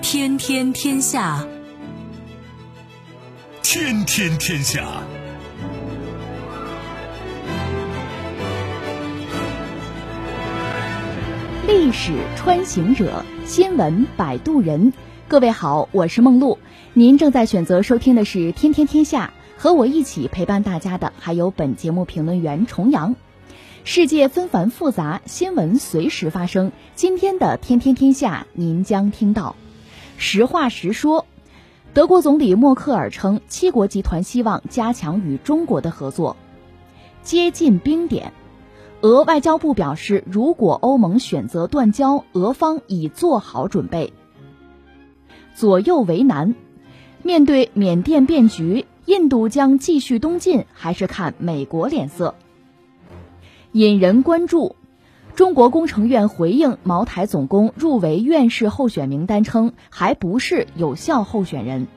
[0.00, 1.46] 天天天下，
[3.62, 5.02] 天天天下。
[11.66, 14.92] 历史穿行者，新闻摆渡人。
[15.28, 16.58] 各位好，我是梦露。
[16.92, 19.32] 您正在选择收听的是《天天天下》，
[19.62, 23.14] 和我一起陪伴大家的还有本节目评论员重阳。
[23.84, 26.72] 世界纷繁复杂，新闻随时发生。
[26.96, 29.54] 今天的《天天天下》，您将听到：
[30.16, 31.26] 实话实说，
[31.94, 36.36] 德国总理默克尔称，七国集团希望加强与中国的合作，
[37.22, 38.32] 接近冰点。
[39.00, 44.12] 俄外交部表示，如果欧盟选择断交，俄方已做好准备。
[45.54, 46.56] 左右为难，
[47.22, 52.34] 面对缅甸变局，印度将继续东进，还是看美国脸色？
[53.72, 54.74] 引人关注。
[55.34, 61.88] 中国工程院回应茅台总工入围院士候选名单称，还不是有效候选人。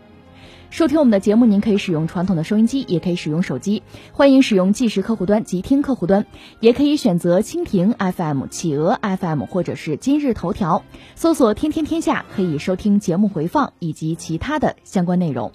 [0.69, 3.81] 收听我们的节目，您可以使用传统的收音机，也可以使用手机。
[4.11, 6.25] 欢迎使用即时客户端即听客户端，
[6.59, 10.83] 也可以选择蜻蜓 FM、企鹅 FM 或者是今日头条，
[11.16, 15.53] 搜索“天天天下”，可以收听节目回放以及其他的相关内容。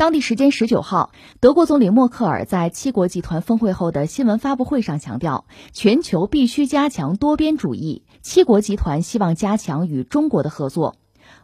[0.00, 8.02] 当地时间十九号，德国总理默克尔在七国集团峰会后的新闻发布会上强调，全球必须加强多边主义。
[8.22, 10.96] 七国集团希望加强与中国的合作。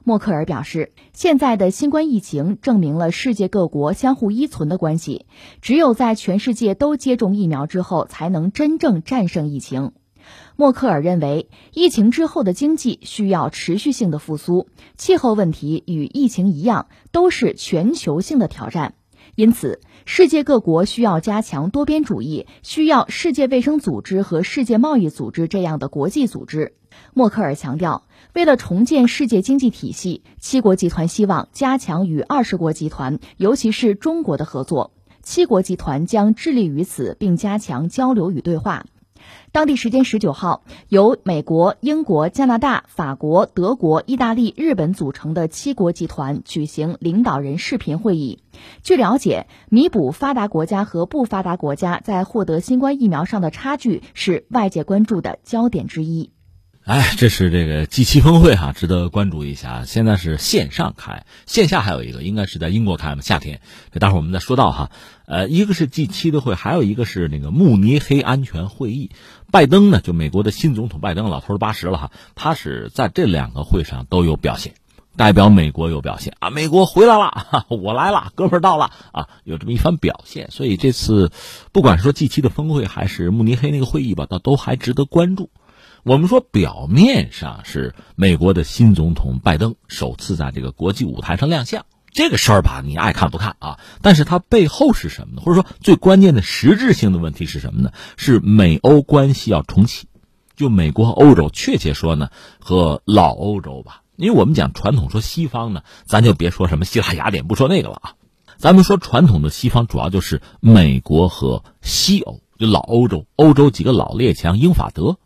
[0.04, 5.26] 默克尔表示，现在的新冠疫情证明了世界各国相互依存的关系，
[5.60, 9.92] 只有在全世界都接种疫苗之后，才能真正战胜疫情。
[10.56, 18.94] 默克尔认为，疫情之后的经济需要持续性的复苏，气候问题与疫情一样，都是全球性的挑战。
[19.34, 26.74] 因此，世界各国需要加强多边主义，需要世界卫生组织和世界贸易组织这样的国际组织。
[27.12, 34.92] 默克尔强调，为了重建世界经济体系，七国集团希望加强与二十国集团，尤其是中国的合作。
[35.22, 38.86] 七国集团将致力于此，并加强交流与对话。
[39.52, 48.42] 当地时间十九号，由美国、英国、加拿大、法国、德国、意大利、日本组成的七国集团举行领导人视频会议。
[48.82, 56.35] 据了解，弥补发达国家和不发达国家在获得新冠疫苗上的差距是外界关注的焦点之一。
[56.86, 59.84] 哎，这是这个 G 七峰会哈，值得关注一下。
[59.84, 63.60] 现在是线上开，线下还有一个，应该是在英国开嘛，夏天。
[63.90, 64.92] 这待会儿我们再说到哈。
[65.26, 69.10] 呃，一个是 G 七的会，还有一个是那个慕尼黑安全会议。
[69.50, 74.74] 拜登呢，就美国的新总统拜登，老头儿八十了哈，他是在这两个会上都有表现，
[75.16, 80.52] 代表美国有表现啊，美国回来了，我来了，哥们儿到了啊，有这么一番表现。
[80.52, 81.32] 所以这次
[81.72, 85.50] 不管说 G 七的峰会，还是慕尼黑那个会议吧，倒都还值得关注。
[86.06, 93.80] 我们说，表面上是美国的新总统拜登首次在这个国际舞台上亮相，这个事儿吧，你爱看不看啊？
[94.02, 95.42] 但是它背后是什么呢？
[95.44, 97.90] 或者说最关键的实质性的问题是什么呢？
[98.16, 100.06] 是美欧关系要重启，
[100.54, 102.30] 就美国和欧洲，确切说呢，
[102.60, 104.02] 和老欧洲吧。
[104.14, 108.14] 因为我们讲传统说西方呢，咱就别说什么希腊雅典，不说那个了啊。
[108.58, 115.18] 咱们说传统的西方，主要就是美国和西欧，就老欧洲，欧洲几个老列强，英法德。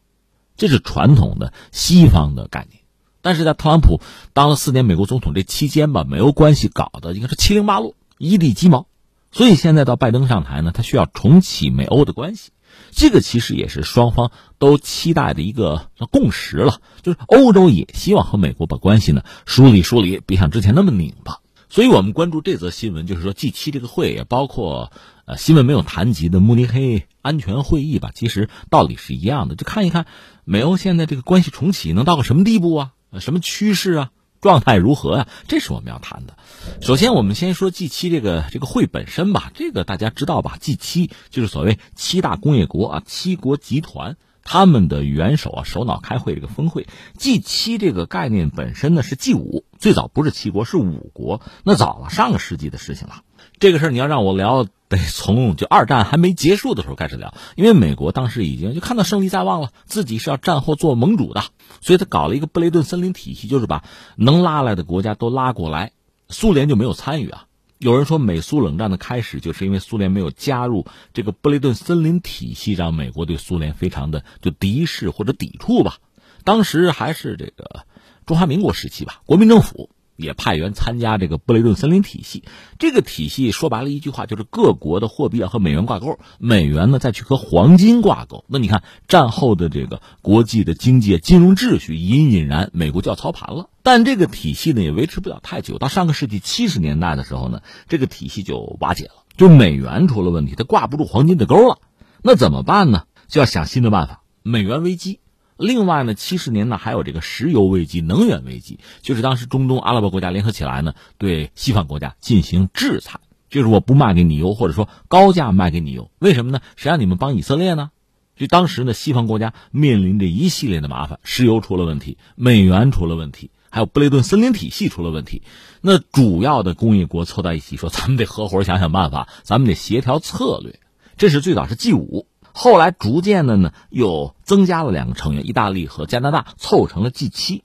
[0.61, 2.83] 这是传统的西方的概念，
[3.23, 4.03] 但是在特朗普
[4.35, 8.87] 当了四年美国总统这期间吧，美欧关系搞得应该是七零八落、一地鸡毛，
[9.33, 12.51] 所以现在到拜登上台呢，他需要重启美欧的关系，
[12.91, 21.39] 这个其实也是双方都期待的一个共识了，就是欧洲也希望和美国把关系呢梳理梳理，别像之前那么拧巴。
[21.71, 24.91] 所以我们关注这则新闻，就是说 G 七这个会也包括
[25.25, 30.07] 呃新闻没有谈及的慕尼黑安全会议吧，其实道理是一样的，就看一看。
[30.51, 32.93] 美欧现在这个关系重启能到个什么地步啊？
[33.21, 34.11] 什么趋势啊？
[34.41, 35.29] 状态如何呀？
[35.47, 36.37] 这是我们要谈的。
[36.81, 39.53] 首先，我们先说 G 七这个这个会本身吧。
[39.55, 46.89] 这个大家知道吧？G 七就是所谓七大工业国啊，七国集团他们的元首啊首脑开会这个峰会。
[47.17, 53.23] G 七这个概念本身呢是 G 五，最早不是七国是五国，那早了上个世纪的事情了。
[53.61, 54.67] 这个事儿你要让我聊。
[54.91, 61.45] 得从就二战还没结束的时候开始聊，因为美国当时已经就看到胜利在望了，自己是要战后做盟主的，
[61.81, 63.85] 所以他搞了一个布雷顿森林体系，就是把
[64.17, 65.93] 能拉来的国家都拉过来。
[66.29, 67.45] 苏联就没有参与啊，
[67.79, 75.99] 有人说，美苏冷战的开始就是因为苏联没有加入这个布雷顿森林体系，让美国对苏联非常的就敌视或者抵触吧。
[76.43, 77.87] 当时还是这个
[78.27, 79.89] 中华民国时期吧，国民政府。
[80.21, 82.45] 也派员参加这个布雷顿森林体系，
[82.79, 88.45] 这个体系说白了一句话就是各国的货币要和美元挂钩，美元呢再去和黄金挂钩。
[88.49, 93.69] 那你看战后的这个国际的经济金融秩序隐隐然美国就要操盘了。
[93.83, 101.79] 但这个体系呢也维持不了太久，到上个世纪七十年代的时候呢，这个体系就瓦解了，就美元出了问题，它挂不住黄金的钩了。
[102.23, 103.05] 那怎么办呢？
[103.29, 105.21] 就要想新的办法，美元危机。
[105.61, 113.21] 另外呢，七十年呢还有这个石油危机、能源危机，就是当时中东阿拉伯国家联合起来呢，对西方国家进行制裁，
[113.51, 116.61] 就是我不卖给你油，或者说高价卖给你油，为什么呢？
[116.77, 117.91] 谁让你们帮以色列呢？
[118.37, 125.43] 就当时呢，西方国家面临着一系列的麻烦，石油出了问题，美元出了问题，还有布雷顿森林体系出了问题。
[125.83, 130.81] 那主要的工业国凑在一起说，咱们得合伙想想办法，咱们得协调策略。
[131.19, 132.27] 这是最早是 G 五。
[132.53, 137.65] 后来逐渐的呢，又增加了两个成员，意大利和加拿大凑成了 G 七。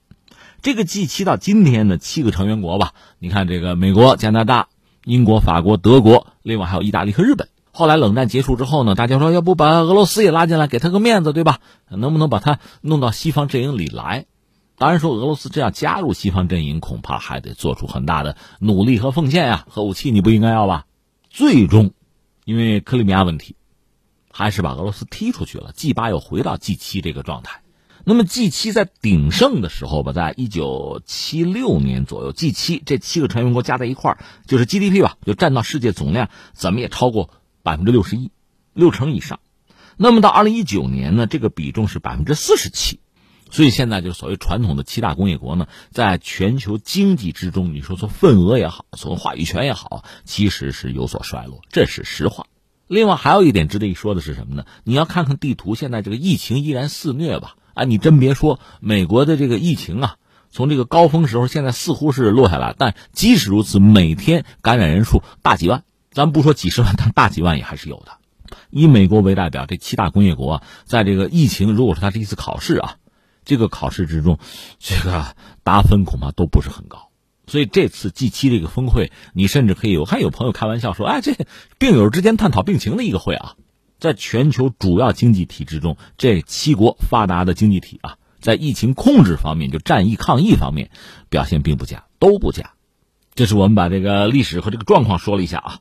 [0.62, 4.68] 这个 G 七到今天呢，七个成员国吧，你看这个美国、加拿大、
[5.04, 7.48] 英国、法国、德国，另外还有意大利和日本。
[7.72, 11.58] 后来冷战结束之后呢，大家说要不把俄罗斯也拉进来，给他个面子，对吧？
[11.90, 14.26] 能不能把他弄到西方阵营里来？
[14.78, 19.66] 当然说俄罗斯这样加入西方阵营，恐怕还得做出很大的努力和奉献呀。
[19.68, 20.86] 核武器你不应该要吧？
[21.30, 21.92] 最终，
[22.44, 23.56] 因为克里米亚问题。
[24.36, 27.62] 还是把俄罗斯踢出去了，G 八又回到 G 七这个状态。
[28.04, 37.30] 那么 G 七在鼎盛的时候吧，在一九七六年左右，G 七这七个成员国加在一块儿，就是 GDP 吧，就占到世界总量怎么也超过
[37.62, 38.30] 百分之六十一，
[38.74, 39.40] 六成以上。
[39.96, 43.00] 那么到二零一九年呢，这个比重是百分之四十七。
[43.50, 52.44] 所以现在就是所谓传统的七大工业国呢，在全球经济之中，你说从份额也好，从话语权也好，其实是有所衰落，这是实话。
[52.86, 54.64] 另外还有一点值得一说的是什么呢？
[54.84, 57.56] 你要看看地图，现在这个疫情依然肆虐吧？
[57.74, 60.16] 啊，你真别说，美国的这个疫情啊，
[60.50, 68.12] 从这个高峰时候，现在似乎是落下来，但即使如此，每天感染人数大几万，咱不说几十万，但大几万也还是有的。
[68.70, 72.94] 以美国为代表，这七大工业国在这个疫情，如果说它是一次考试啊，
[73.44, 74.38] 这个考试之中，
[74.78, 75.34] 这个
[75.64, 77.05] 达分恐怕都不是很高。
[77.46, 81.34] 所以这次 G 七这个峰会，你甚至可以，我看有朋友开玩笑说，哎，这
[81.78, 83.54] 病友之间探讨病情的一个会啊，
[83.98, 90.90] 在全球主要经济体之中，这七国发达的经济体啊，在疫情控制方面，就战役抗疫方面
[91.28, 92.72] 表现并不佳，都不佳。
[93.34, 95.78] 这是我们把这个历史和这个状况说了一下啊。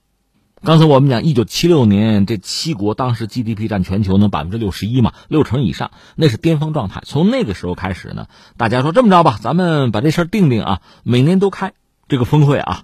[0.65, 7.03] 刚才我们讲，一九七六年这七国当时 GDP 占全球能百分之六十一嘛，六成以上，那是巅峰状态。
[7.05, 8.25] 从那个时候开始呢，
[8.57, 11.73] 大家说这么着吧，咱们把这事儿定定啊，每年都开
[12.07, 12.81] 这个峰会啊，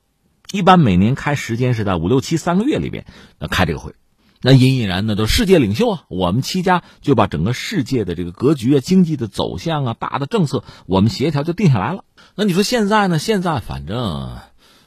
[0.52, 3.08] 一般每年开时间是在五六七三个月里边
[3.40, 3.96] 那开这个会，
[4.44, 12.04] 那隐隐然的都世界领袖啊，我们七家就把整个世界的这个格局啊、经济的走向啊、大的政策，我们协调就定下来了。
[12.36, 13.18] 那你说现在呢？
[13.18, 14.38] 现在反正。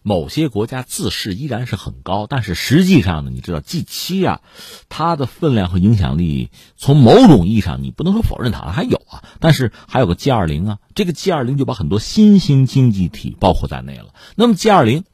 [0.06, 4.42] 某些国家自视依然是很高，但是实际上呢，你知道 G 七啊，
[4.90, 14.14] 它的分量和影响力，从某种意义上你不能说否认它还有啊，但是还有个 G 二零啊，这个 G 二零就把很多新兴经济体包括在内了。
[14.36, 15.04] 那么 G 二零，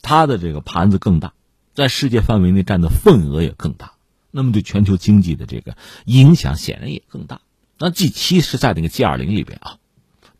[0.00, 1.34] 它的这个盘子更大，
[1.74, 3.92] 在世界范围内占的份额也更大，
[4.30, 7.42] 那么对全球经济的这个影响显然也更大。
[7.78, 9.76] 那 G 七是在那个 G 二零里边啊，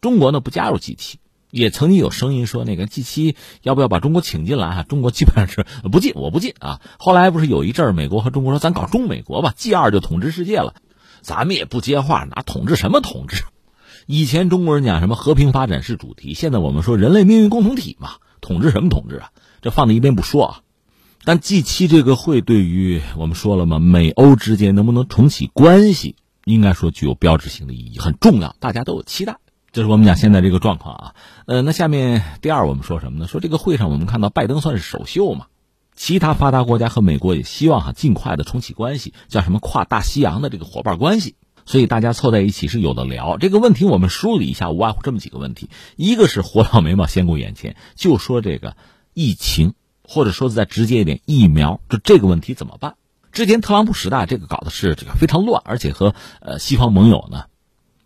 [0.00, 1.18] 中国呢不加入 G 七。
[1.50, 4.66] 也曾经有声音说，那个 G 七要不要把中国请进来？
[4.66, 6.80] 啊，中国基本上是不进，我不进啊。
[6.98, 10.74] 后来不是有一阵儿，美国和中国说，咱搞中美国吧，G 二就统治世界了。
[11.20, 13.44] 咱们也不接话，哪统治什么统治？
[14.06, 19.30] 以前中国人讲什么和平发展是主题，现在我们说人类命运共同体嘛，统治什么统治啊？
[19.60, 20.60] 这放在一边不说啊。
[21.24, 26.14] 但 G 七这个会对于我们说了嘛，美欧之间能不能重启关系，
[26.44, 29.38] 应该说具有标志性的意义，很重要，大家都有期待。
[29.78, 31.14] 这是我们讲现在这个状况啊，
[31.46, 33.28] 呃，那下面第二我们说什么呢？
[33.28, 35.46] 说这个会上我们看到拜登算是首秀嘛，
[35.94, 43.38] 其他发达国家和美国也希望哈尽快的重启关系，叫什么跨大西洋的这个伙伴关系，所以大家凑在一起是有的聊。
[43.38, 48.76] 这个问题我们梳理一下，无外乎这么几个问题：一个是活到眉毛先顾眼前，就说这个
[49.14, 52.96] 疫情，或者说再直接一点，疫苗，就这个问题怎么办？
[53.30, 57.44] 之前特朗普时代这个搞的是这个非常乱，而且和呃西方盟友呢，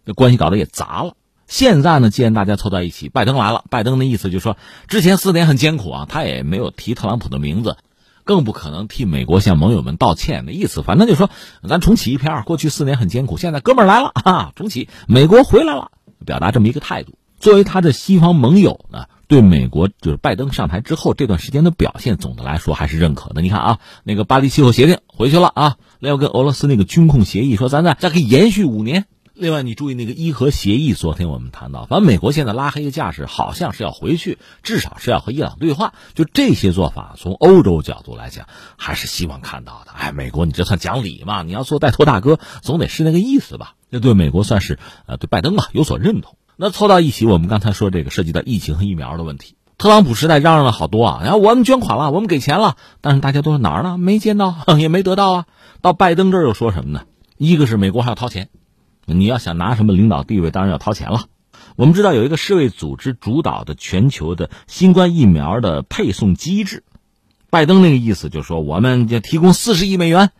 [0.04, 1.16] 这关系搞得也杂了。
[1.46, 3.64] 现在呢，既然大家凑在一起，拜登来了。
[3.68, 4.56] 拜登的意思就是说，
[4.88, 7.76] 之前四年很艰苦啊，他也没有提特朗普的名字，
[8.24, 10.82] 更不可能替美国向盟友们道歉的意思。
[10.82, 11.28] 反正就说，
[11.68, 15.90] 咱重启一篇，过去四年很艰苦，现在哥们儿来了 啊，重启，美国回来了，
[16.24, 17.14] 表达这么一个态度。
[17.38, 23.42] 作为他的西方盟友呢，对美国就是拜登上台之后这段时间的表现，总的来说还是认可的。
[23.42, 29.06] 你看啊，那个巴黎气候协定回去了啊，那要跟俄罗斯那个军控协议说咱再再可以延续五年。
[29.42, 35.94] 另外，你注意那个伊核协议，昨天我们谈到，反正美国现在拉黑的架势，好像是要回去，至少是要和伊朗对话。
[36.14, 38.46] 就这些做法，从欧洲角度来讲，
[38.76, 39.90] 还是希望看到的。
[39.90, 41.42] 哎，美国，你这算讲理嘛？
[41.42, 43.74] 你要做带头大哥，总得是那个意思吧？
[43.90, 46.36] 这对美国算是呃，对拜登吧有所认同。
[46.54, 53.98] 那凑到一起，我们刚才说这个涉及到疫情和疫苗的问题，特朗普时代嚷嚷了好多啊，然后我们捐款了，我们给钱了，但是大家都说哪儿呢？
[53.98, 55.46] 没见到， 也没得到啊。
[55.80, 57.02] 到拜登这儿又说什么呢？
[57.38, 58.48] 一个是美国还要掏钱。
[59.04, 61.26] 你要想拿什么领导地位，当然要掏钱了。
[61.76, 66.84] 我们知道有一个世卫组织主导的全球的新冠疫苗的配送机制，
[67.50, 70.30] 拜登那个意思就是说，我们就提供四十亿美元。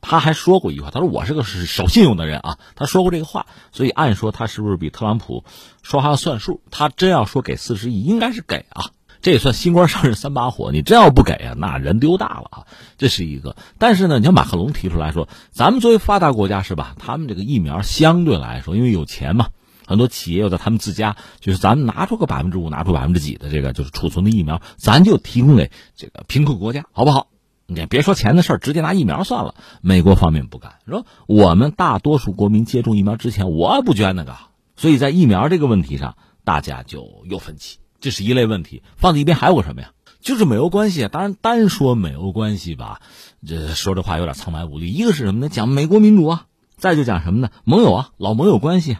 [0.00, 2.58] 他还说过一句话，他说我是个守信用的人啊。
[2.74, 5.44] 他说过这个话，所以按说他是不是比特朗普
[5.82, 6.60] 说话要算数？
[6.72, 8.90] 他真要说给四十亿，应该是给啊。
[9.22, 12.66] 这也算新官上任三把火，你真要不给啊，那人丢大了啊！
[12.98, 13.56] 这是一个。
[13.78, 16.96] 但是呢，你像马克龙提出来说，咱们作为发达国家是吧？
[16.98, 19.50] 他们这个疫苗相对来说，因为有钱嘛，
[19.86, 27.28] 很多企业又在他们自家，就是咱们拿出个百分之五，拿出百分之几的这个就是储存的疫苗，咱就提供给这个贫困国家，好不好？
[27.66, 29.54] 你别说钱的事儿，直接拿疫苗算了。
[29.82, 34.36] 美国方面不干，说我们大多数国民接种疫苗之前，我不捐那个，
[34.74, 37.78] 所以在疫苗这个问题上，大家就有分歧。
[38.02, 39.92] 这是一类问题，放在一边还有个什么呀？
[40.20, 41.08] 就是美欧关系啊。
[41.08, 43.00] 当然，单说美欧关系吧，
[43.46, 44.92] 这说这话有点苍白无力。
[44.92, 45.48] 一个是什么呢？
[45.48, 47.50] 讲美国民主啊，再就讲什么呢？
[47.62, 48.98] 盟友啊，老盟友关系，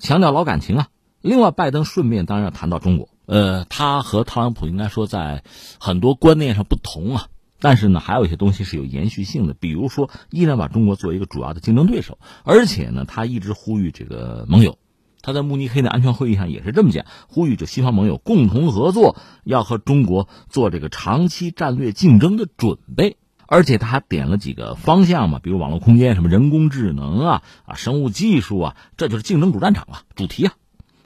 [0.00, 0.88] 强调老感情啊。
[1.20, 3.08] 另外，拜登顺便当然要谈到中国。
[3.26, 5.44] 呃，他和特朗普应该说在
[5.78, 7.28] 很多观念上不同啊，
[7.60, 9.54] 但是呢，还有一些东西是有延续性的。
[9.54, 14.76] 比如说，依然把中国作为一个主要的竞争对手，而且呢，他一直呼吁这个盟友。
[15.22, 23.16] 他在慕尼黑的安全会议上也是这么讲，呼吁着西方盟友共同合作，要和中国做这个长期战略竞争的准备。
[23.46, 30.54] 而且他还点了几个方向嘛，比如网络空间、什么人工智能啊、啊生物技术啊，这就是竞争主战场了，主题啊。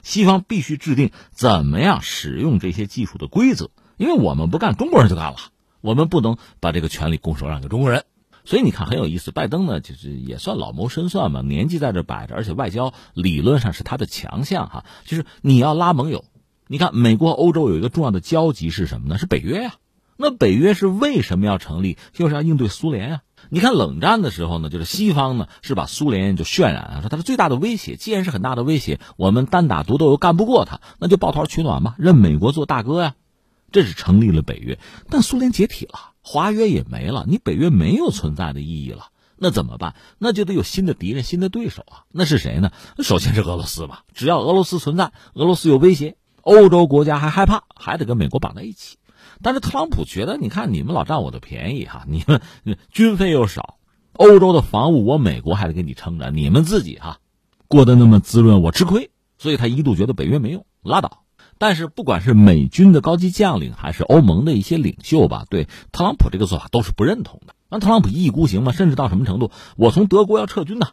[0.01, 5.35] 西方必须制定怎么样使用这些技术的规则，因为我们不干，中国人就干了，
[5.81, 8.05] 我们不能把这个权利拱手让给中国人。
[8.47, 14.85] 所以你看很有意思，拜登呢就是也算老谋深算嘛，年纪在这摆着，而且外交理论上是他的强项哈。
[15.03, 16.23] 就是你要拉盟友，
[16.67, 19.17] 你看美国、欧洲有一个重要的交集是什么呢？
[19.17, 19.73] 是北约呀。
[20.15, 21.97] 那北约是为什么要成立？
[22.13, 23.21] 就是要应对苏联呀。
[23.49, 27.97] 你看冷战的时候呢，就是西方呢是把苏联就渲染啊，说它是最大的威胁。
[27.97, 33.15] 既然是很大的威胁，我们单打独斗又干不过他，那就抱团取暖嘛，认美国做大哥呀。
[33.73, 36.13] 这是成立了北约，但苏联解体了。
[36.29, 39.05] 华约也没了，你北约没有存在的意义了，
[39.37, 39.95] 那怎么办？
[40.17, 42.03] 那就得有新的敌人、新的对手啊！
[42.11, 42.69] 那是谁呢？
[42.99, 44.03] 首先是俄罗斯吧。
[44.13, 48.97] 只要俄罗斯存在，俄罗斯有威胁，欧洲国家还害怕，还得跟美国绑在一起。
[49.41, 52.41] 但是特朗普觉得，你看你们老占我的便宜哈，你们
[52.91, 53.77] 军费又少，
[54.11, 57.19] 欧洲的防务我美国还得给你撑着，你们自己哈
[57.69, 61.23] 过得那么滋润，我吃亏，所以他一度觉得北约没用，拉倒。
[61.59, 67.53] 但是，不管是美军的高级将领，还是欧盟的一些领袖吧，对特朗普这个做法都是不认同的。
[67.69, 69.51] 那特朗普一意孤行嘛，甚至到什么程度？
[69.75, 70.87] 我从德国要撤军呢？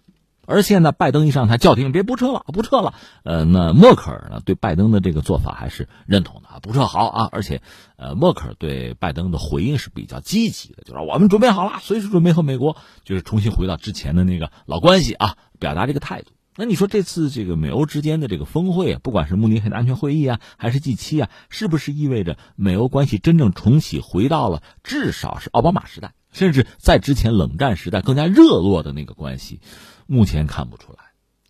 [0.47, 2.92] 而现在拜登一上台，叫停，别不撤了，不撤了。
[3.23, 7.28] 呃，那默克尔呢，对拜登的这个做法还是认同的，不撤好啊。
[7.33, 7.62] 而且，
[7.97, 16.33] 呃，默克尔对拜登的回应是比较积极的，就是我们准备好了，随时准备和美国就是重新回到之前的那个老关系啊，表达这个态度。
[16.57, 29.59] 那你说这次这个美欧之间的这个峰会啊，不管是慕尼黑的安全会议啊，还是 G 七啊，是不是意味着美欧关系真正重启，回到了至少是奥巴马时代，甚至在之前冷战时代更加热络的那个关系？
[30.07, 30.99] 目前看不出来。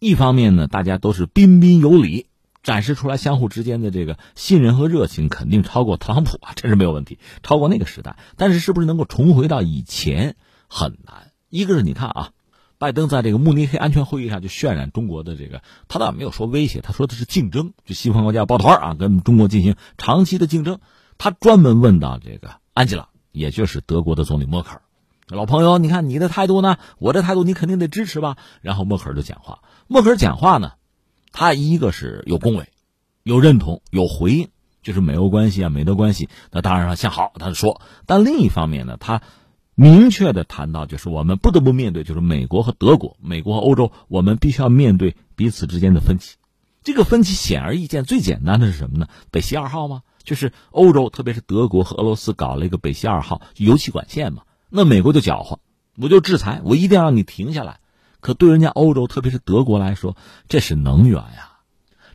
[0.01, 2.29] 一方面呢，大家都是彬彬有礼，
[2.63, 8.17] 展示出来相互之间的这个信任和热情，肯定超过特朗普啊，这是没有问题，超过那个时代。
[8.37, 11.31] 但是是不是能够重回到以前，很难。
[11.51, 12.31] 一个是你看啊。
[12.85, 20.81] 拜登在这个慕尼黑安全会议上就渲染中国的这个，他倒没有说威胁，他说的是竞争，就西方国家抱团啊，跟中国进行长期的竞争。
[21.17, 24.83] 他专门问到这个安吉拉，也就是德国的总理默克尔，
[25.29, 26.77] 老朋友，你看你的态度呢？
[26.99, 28.37] 我的态度你肯定得支持吧？
[28.61, 30.73] 然后默克尔就讲话，默克尔讲话呢，
[31.33, 32.69] 他一个是有恭维，
[33.23, 34.49] 有认同，有回应，
[34.83, 37.81] 就是美欧关系啊，美德关系，那当然了向好，他说。
[38.05, 39.23] 但另一方面呢，他。
[39.75, 46.37] 明确的谈到，就是我们不得不面对，就是美国和德国、美国和欧洲，我们必须要面对彼此之间的分歧。
[46.83, 49.09] 这个分歧显而易见，最简单的是什么呢？
[49.31, 50.03] 北溪二号吗？
[50.23, 54.43] 就是欧洲，特别是德国和俄罗斯搞了一个北溪二号油气管线嘛。
[54.71, 55.59] 那美国就搅和，
[55.97, 57.81] 我就制裁，我一定要让你停下来。
[58.21, 60.17] 可对人家欧洲，特别是德国来说，
[60.49, 61.59] 这是能源呀，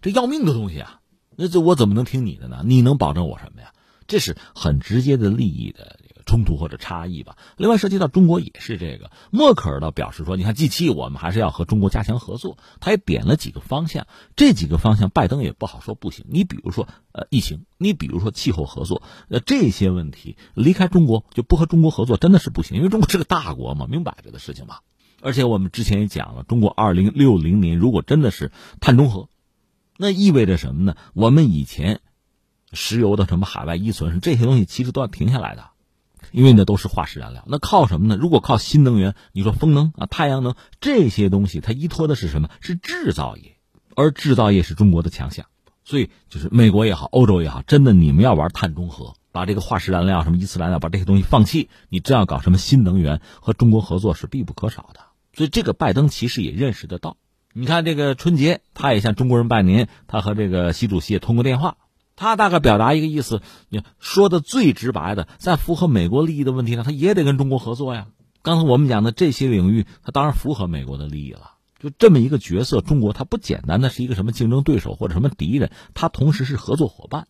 [0.02, 1.00] 这要命的东西啊。
[1.36, 2.64] 那这我怎么能听你的呢？
[2.66, 3.74] 你能保证我什么呀？
[4.08, 6.00] 这是很直接的利益的
[6.30, 7.36] 冲突或者差异吧。
[7.58, 14.06] 另外涉及到中国也是这个，默克尔倒表示说，你看 G 七我们还是要和中国加强合作，他也点了几个方向，
[14.36, 16.26] 这几个方向拜登也不好说不行。
[16.30, 24.78] 你比如说呃疫情，你比如说气候合作，呃这些问题离开中国就不和中国合作真的是不行，因为中国是个大国嘛，明摆着的事情嘛。
[25.22, 29.30] 而且我们之前也讲了，中国二零六零年如果真的是碳中和，
[29.98, 30.96] 那意味着什么呢？
[31.14, 32.02] 我们以前。
[32.72, 35.69] 石油的什么海外依存，这些东西其实都要停下来的，
[36.32, 37.44] 因为那都是化石燃料。
[37.48, 38.18] 那靠什么呢？
[38.20, 42.50] 如果靠新能源，你说风能啊、太阳能这些东西，它依托的是什么？
[42.62, 43.58] 是制造业，
[43.96, 45.46] 而制造业是中国的强项。
[45.84, 55.00] 所以，就是美国也好，欧洲也好，真的你们要玩碳中和，把这个化石燃料、什么依次燃料，把这些东西放弃，你真要搞什么新能源，和中国合作是必不可少的。
[55.34, 57.18] 所以，这个拜登其实也认识得到。
[57.54, 61.78] 你看，这个春节，他也向中国人拜年，他和这个习主席也通过电话。
[62.20, 68.08] 他大概表达一个意思，你说的最直白的，在符合美国利益的问题上，他也得跟中国合作呀。
[68.42, 71.52] 刚才我们讲的这些领域，他当然符合美国的利益了。
[71.80, 77.26] 就这么一个角色，中国他不简单的是一个什么竞争对手或者什么敌人，他同时是合作伙伴。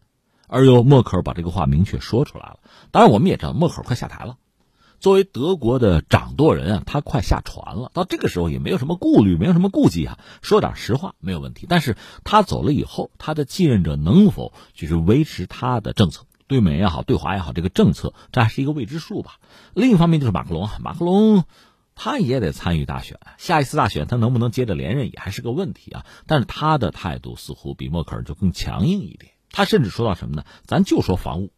[0.47, 2.57] 而又默克尔把这个话明确说出来了。
[2.89, 4.37] 当然，我们也知道默克尔快下台了。
[4.99, 7.89] 作为德国的掌舵人啊，他快下船了。
[7.93, 11.65] 到这个时候也没有什么顾虑，没有什么顾忌啊，说点实话没有问题。
[11.69, 19.39] 但是他走了以后，他的继任者能否就是维持他的政策，对美也好，对华也好，这个政策这还是一个未知数吧。
[19.73, 21.43] 另一方面就是马克龙，马克龙
[21.95, 26.05] 他也得参与大选，下一次大选他能不能接着连任也还是个问题啊。
[26.27, 29.33] 但是他的态度似乎比默克尔就更强硬一点。
[29.51, 30.45] 他甚至说到什么呢？
[30.65, 31.51] 咱就说防务。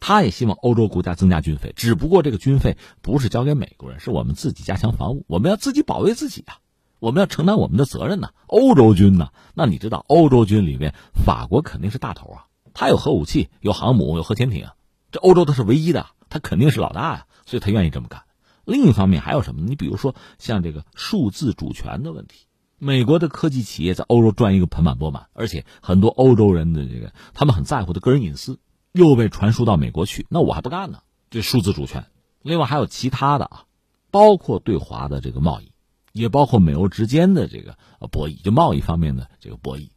[0.00, 6.58] 他也希望欧洲国家增加军费，只不过这个军费不是交给美国人，是我们自己加强防务，我们要自己保卫自己啊，
[6.98, 8.30] 我们要承担我们的责任呢。
[8.46, 9.30] 欧洲军呢？
[9.54, 14.68] 那你知道，欧洲军里面法国肯定是大头啊，他有核武器，有航母，有核潜艇，
[15.10, 18.22] 这欧洲他是唯一的，他肯定是老大呀，所以他愿意这么干。
[18.64, 19.62] 另一方面还有什么？
[19.62, 22.46] 你比如说像这个数字主权的问题，
[22.78, 28.58] 美国的科技企业在欧洲赚一个盆满钵满，而且很多欧洲人的这个他们很在乎的个人隐私。
[28.92, 31.00] 又被传输到美国去，那我还不干呢。
[31.30, 32.06] 这数字主权，
[32.42, 33.64] 另外还有其他的啊，
[34.10, 35.72] 包括对华的这个贸易，
[36.12, 37.76] 也包括美欧之间的这个
[38.10, 39.90] 博弈，就贸易方面的这个博弈。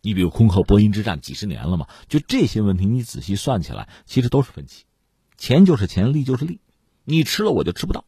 [0.00, 4.84] 你比如空客波音之战几十年了嘛，就这些问题你仔细算起来，其实都是分歧。
[5.36, 6.60] 钱就是钱，利就是利，
[7.04, 8.04] 你吃了我就吃不到。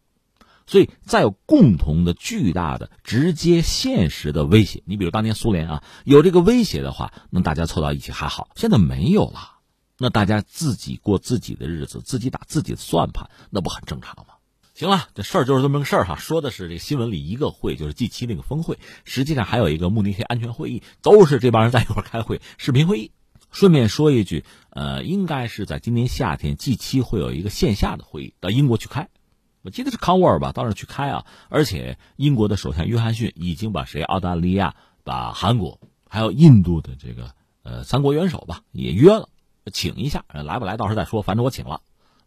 [0.66, 9.58] 所以再有共同的巨大的直接现实的威胁，你比如当年苏联啊，有这个威胁的话，那大家凑到一起还好，现在没有了。
[10.02, 14.32] 那大家自己过自己的日子，自己打自己的算盘，那不很正常吗？
[14.72, 16.16] 行了，这事儿就是这么个事儿哈。
[16.16, 23.10] 说的是这新闻里一个会，就是 G 七那个峰会，实际上还有一个慕尼黑安全会议，都是这帮人在一块开会，视频会议。
[23.50, 29.08] 顺便说一句，呃，应该是在今年夏天 G 七会有一个线下的会议，到英国去开。
[29.62, 31.26] 我记得是康沃尔吧，到那儿去开啊。
[31.48, 37.34] 而且英国的首相约翰逊已经把谁，澳大利亚、把韩国，还有印度的这个
[37.64, 39.28] 呃三国元首吧，也约了。
[39.72, 41.22] 请一下，来不来到时候再说。
[41.22, 41.80] 反正我请了，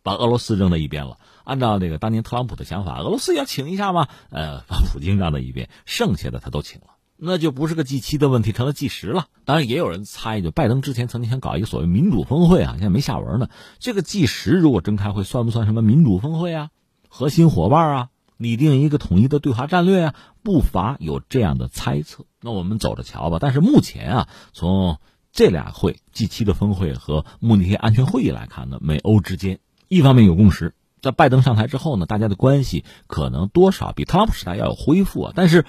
[0.03, 1.17] 把俄罗斯扔在一边了。
[1.43, 4.07] 按照那个当年特朗普的想法，俄罗斯要请一下吗？
[4.29, 9.27] 呃，把普京让在一边，剩下的他都请了，那就不是个 G 七的问题，成了 G 十了。
[9.45, 13.49] 当然，也有人猜，就拜登之前曾经想搞一个所谓民主峰会啊，现在没下文呢。
[13.79, 16.69] 这个 G 十如果真开会，算不算什么民主峰会啊？
[17.09, 22.25] 核心伙伴啊，拟定一个统一的对华战略啊，不乏有这样的猜测。
[22.41, 23.37] 那我们走着瞧吧。
[23.39, 24.97] 但是目前啊，从
[25.33, 35.33] 这俩会 G 七的峰会和慕尼黑安全会议来看呢，美欧之间一方面有共识，在拜登上台之后呢，大家的关系可能多少比特朗普时代要有恢复啊。
[35.35, 35.65] 但是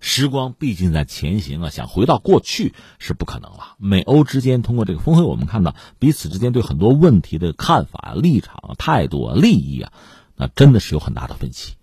[0.00, 3.74] 时光毕竟在前行啊，想回到过去是不可能了。
[3.78, 9.92] 美欧之间通过这个峰会，我们看到彼此之间对很多问题的看法、立场、态度、利益啊，
[10.36, 11.76] 那真的是有很大的分歧。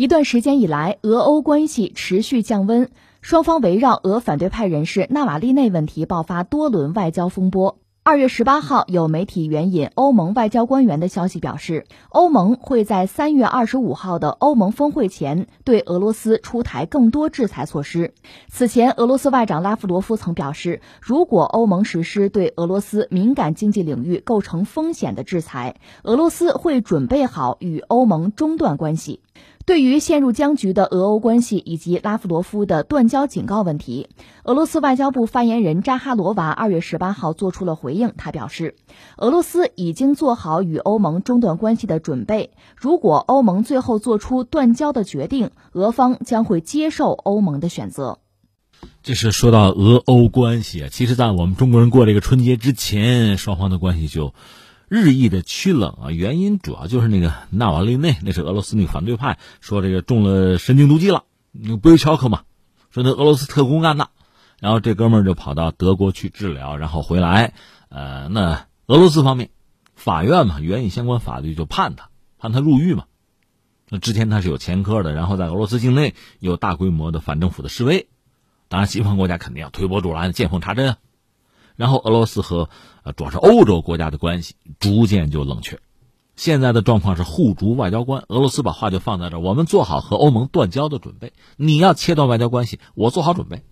[0.00, 2.88] 一段时间以来，俄欧关系持续降温。
[3.20, 7.76] 双方围绕俄反对派人士纳瓦利内问题爆发多轮外交风波。
[8.02, 18.14] 二月十八号，有媒体援引欧盟外交官员的消息表示，欧盟会在三月二十五号的欧盟峰会前对俄罗斯出台更多制裁措施。
[18.48, 29.20] 此前，俄罗斯外长拉夫罗夫曾表示，如果欧盟实施对俄罗斯敏感经济领域构成风险的制裁，俄罗斯会准备好与欧盟中断关系。
[29.70, 34.08] 对于陷入僵局的俄欧关系以及拉夫罗夫的断交警告问题，
[34.42, 38.12] 俄罗斯外交部发言人扎哈罗娃二月十八号做出了回应。
[38.16, 38.74] 他表示，
[39.16, 42.50] 俄罗斯已经做好与欧盟中断关系的准备。
[42.74, 48.18] 如果欧盟最后做出断交的决定，俄方将会接受欧盟的选择。
[49.04, 54.34] 这是说到俄欧关系啊，其实，在我们中国人过这个春节之前，双方的关系就。
[54.90, 61.22] 日益的趋冷啊，原因主要就是那个纳瓦利内，那是俄罗斯那个反对派，说这个中了神经毒剂了，
[61.52, 62.42] 那布雷乔克嘛，
[62.90, 64.08] 说那俄罗斯特工干的，
[64.58, 67.54] 然后这哥们儿就跑到德国去治疗，然后回来，
[67.88, 69.50] 呃，那俄罗斯方面，
[69.94, 73.04] 法院嘛，援引相关法律就判他，判他入狱嘛。
[73.88, 78.08] 那之前他是有前科的，然后在俄罗斯境内有大规模的反政府的示威，
[78.66, 80.96] 当然西方国家肯定要推波助澜，见缝插针啊。
[81.76, 82.68] 然后俄罗斯和
[83.02, 85.80] 呃主要是欧洲国家的关系逐渐就冷却，
[86.36, 91.32] 现在的状况是互逐外交官，俄罗斯把话就放在这儿，我们做好和欧盟断交的准备。
[91.56, 93.62] 你要切断外交关系，我做好准备。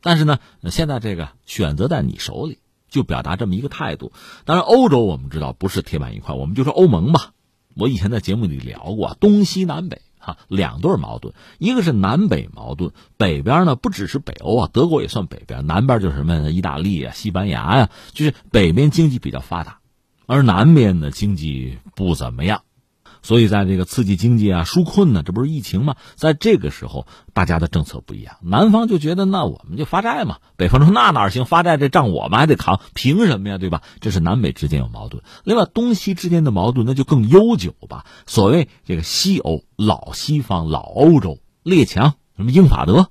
[0.00, 0.38] 但是呢，
[0.70, 2.58] 现在这个选择在你手里，
[2.88, 4.12] 就表达这么一个态度。
[4.44, 7.32] 当然，欧洲我们知道不是铁板一块，我们就说欧盟吧。
[7.76, 10.02] 我以前在节目里聊过东西南北。
[10.24, 19.78] 哈，两对矛盾，一个是南北矛盾，北边呢不只是北欧啊，德国也算北边，南边就是什么意大利啊、西班牙呀，就是北边经济比较发达，
[20.26, 22.62] 而南边的经济不怎么样。
[23.24, 25.96] 所以，在这个刺激经济啊、纾困呢，这不是疫情吗？
[26.14, 28.36] 在这个时候，大家的政策不一样。
[28.42, 31.46] 南方就觉得，那我们就发债嘛；北方说，那哪行？
[31.46, 33.56] 发债这账我们还得扛，凭什么呀？
[33.56, 33.80] 对吧？
[34.00, 35.22] 这是南北之间有矛盾。
[35.42, 38.04] 另外，东西之间的矛盾那就更悠久吧。
[38.26, 43.08] 所谓这个西欧、老西方、老欧洲列强，什么英法德，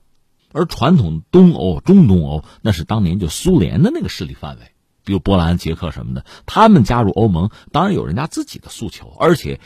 [0.52, 4.74] 而传统东欧、中东欧，那是当年就苏联的那个势力范围，
[5.06, 9.60] 比如波兰、捷克什么的，他们加入欧盟，当然有人家自己的诉求，而且。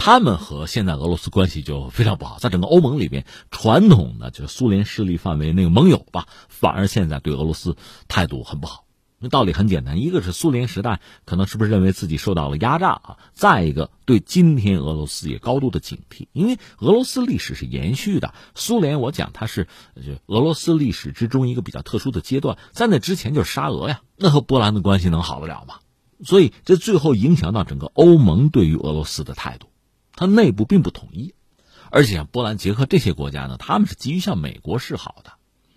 [0.00, 7.76] 他们和现在俄罗斯关系就非常不好，在整个欧盟里边，传统的就是苏联势力范围那个盟友吧，反而现在对俄罗斯
[8.08, 8.86] 态度很不好。
[9.18, 13.18] 那道理很简单，一个是苏联时代可能是不是认为自己受到了压榨啊？
[13.34, 18.32] 再一个，对今天俄罗斯也高度的警惕，因为俄罗斯历史是延续的。
[18.54, 25.74] 苏联我讲它是就俄罗斯历史之中一个比较特殊的阶段，在那之前就是沙俄呀，那和波兰的关系能好得了吗？
[26.24, 29.69] 所以这最后影响到整个欧盟对于俄罗斯的态度。
[30.14, 31.34] 它内部并不统一，
[31.90, 35.32] 而且波兰、捷克这些国家呢，他们是急于向美国示好的，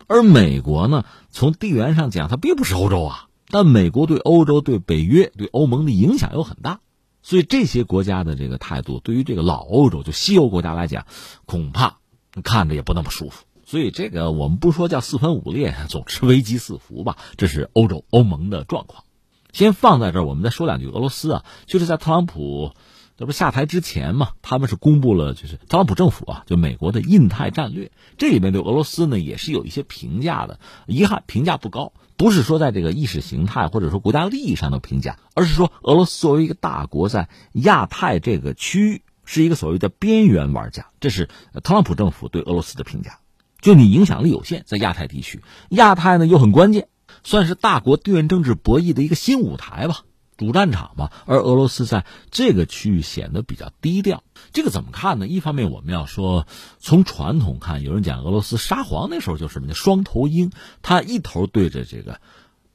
[0.07, 3.29] 而美国呢，从地缘上讲，它并不是欧洲啊。
[3.49, 6.79] 但美国对欧洲、对北约、对欧盟的影响又很大，
[7.21, 11.05] 所以这些国家的这个态度，对于这个老欧洲就西欧国家来讲，
[11.45, 11.99] 恐怕
[12.43, 13.45] 看着也不那么舒服。
[13.65, 17.17] 所以这个我们不说叫四分五裂， 总之危机四伏吧。
[17.37, 19.03] 这是欧洲、欧盟的状况。
[19.51, 22.73] 先放在这儿，我们再说两句俄罗斯啊，就是在特朗普。
[23.15, 30.59] 这不下台之前嘛，他们是公布了，就是特朗普政府啊，就美国的印太战略，这里面对俄罗斯呢也是有一些评价的。
[30.87, 40.87] 遗憾，评价不高，不是说在这个意识形态或者说国家利益上的评价，而是说俄罗斯作为一个大国，在亚太这个区域是一个所谓的边缘玩家。
[40.99, 41.29] 这是
[41.63, 43.19] 特朗普政府对俄罗斯的评价，
[43.61, 46.87] 就你影响力有限，在亚太地区，亚太呢又很关键，
[47.23, 49.99] 算是大国地缘政治博弈的一个新舞台吧。
[50.37, 54.23] 主战场嘛，而俄罗斯在这个区域显得比较低调。
[54.51, 55.27] 这个怎么看呢？
[55.27, 56.47] 一方面，我们要说
[56.79, 59.73] 从传统看，有人讲俄罗斯沙皇那时候就是什么呢？
[59.73, 62.19] 双头鹰，他一头对着这个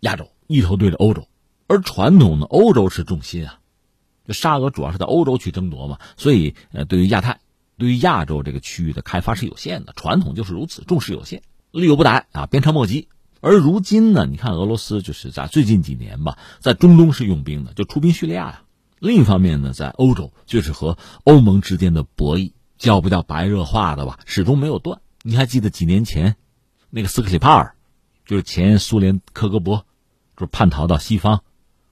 [0.01, 1.27] 亚洲，一头对着欧洲。
[1.67, 3.59] 而传统的欧洲是重心啊，
[4.27, 7.41] 就沙俄主要是在欧洲去争夺嘛，所以呃，对于亚太、
[7.77, 9.93] 对于亚洲这个区域的开发是有限的。
[9.95, 13.09] 传统就是如此，重视有限，力有不逮啊，鞭长莫及。
[13.41, 18.63] 而如今呢，你看俄罗斯就是在最近几年吧，在中东是用兵的，就出兵叙利亚呀。
[18.99, 25.01] 另一方面呢，在欧洲就是和欧盟之间的博弈，叫不叫白热化的吧，始终没有断。
[25.23, 26.37] 你还记得几年前，
[26.91, 27.75] 那个斯克里帕尔，
[28.27, 29.83] 就是前苏联克格勃，
[30.37, 31.43] 就是叛逃到西方，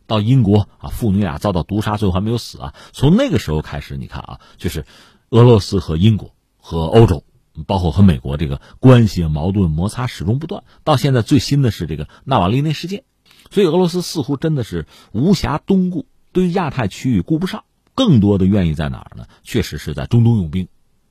[0.09, 2.75] 到英国啊，父女俩遭到毒杀，最后还没有死啊。
[2.93, 4.85] 从那个时候开始，你看啊，就是
[5.31, 7.23] 俄罗斯和英国和欧洲。
[7.65, 13.05] 包括和美国这个关系矛盾摩擦始终不断，到现在最新的是这个纳瓦利内事件，
[13.51, 17.65] 所以俄罗斯似乎真的是无暇东顾，对于亚太区域顾不上，
[17.95, 19.27] 更多的愿意在哪儿呢？
[19.43, 20.69] 确实是在中东用兵。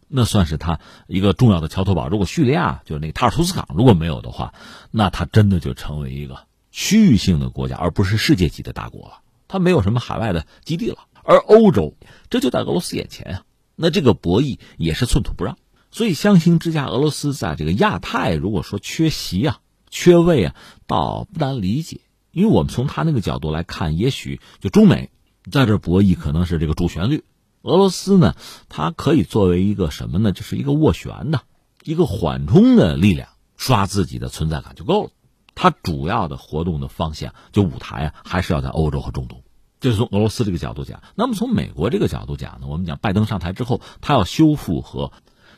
[0.07, 2.07] 那算是他一个重要的桥头堡。
[2.09, 4.53] 如果叙利亚就是那个塔尔图斯港如果没有的话，
[4.91, 9.21] 那他真的就成为一个区域性的国家，而不是世界级的大国了。
[9.47, 10.99] 他没有什么海外的基地了。
[11.23, 11.95] 而欧洲
[12.29, 13.41] 这就在俄罗斯眼前啊，
[13.75, 15.57] 那这个博弈也是寸土不让。
[15.95, 20.55] 所以，相形之下，俄罗斯在这个亚太如果说缺席啊、缺位啊，
[20.87, 22.01] 倒不难理解。
[22.33, 25.09] 因为我们从他那个角度来看，也许就中美
[25.49, 27.23] 在这博弈可能是这个主旋律。
[27.61, 28.35] 俄罗斯呢，
[28.67, 30.33] 它可以作为一个什么呢？
[30.33, 31.43] 就是一个斡旋的、
[31.85, 35.11] 一个缓冲的力量，刷自己的存在感就够了。
[35.55, 39.43] 它主要的活动的方向，就舞台啊，还是要在欧洲和中东。
[39.79, 41.01] 这是从俄罗斯这个角度讲。
[41.15, 45.13] 那么从美国这个角度讲呢，我们讲拜登上台之后，他要修复和。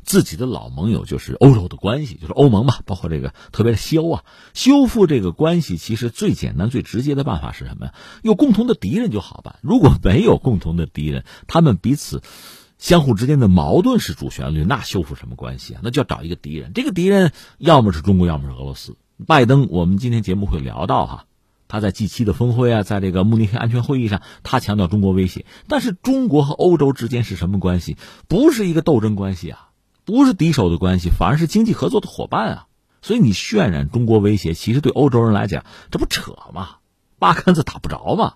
[0.08, 7.94] 自己的老盟友就是欧洲的关系，就是欧盟嘛，包括这个特别是西欧啊，修复这个关系，其实最简单、最直接的办法是什么呀？
[8.24, 9.60] 有共同的敌人就好办。
[9.62, 12.24] 如果没有共同的敌人，他们彼此
[12.78, 15.82] 相互之间的矛盾是主旋律，那修复什么关系啊？
[15.84, 18.96] 那就要找一个敌人，这个敌人要么是中国，要么是俄罗斯。
[19.26, 21.26] 拜登，我们今天节目会聊到哈，
[21.68, 27.98] 他在 G 七的峰会啊，在这个慕尼黑安全会议上，他强调中国威胁，但是中国和欧洲之间是什么关系？
[28.30, 29.67] 不是一个斗争关系啊。
[30.08, 32.68] 不是敌手的关系，反而是经济合作的伙伴啊！
[33.02, 36.78] 所以你渲染中国威胁，其实对欧洲人来讲，这不扯吗？
[37.20, 38.36] 八竿子打不着嘛。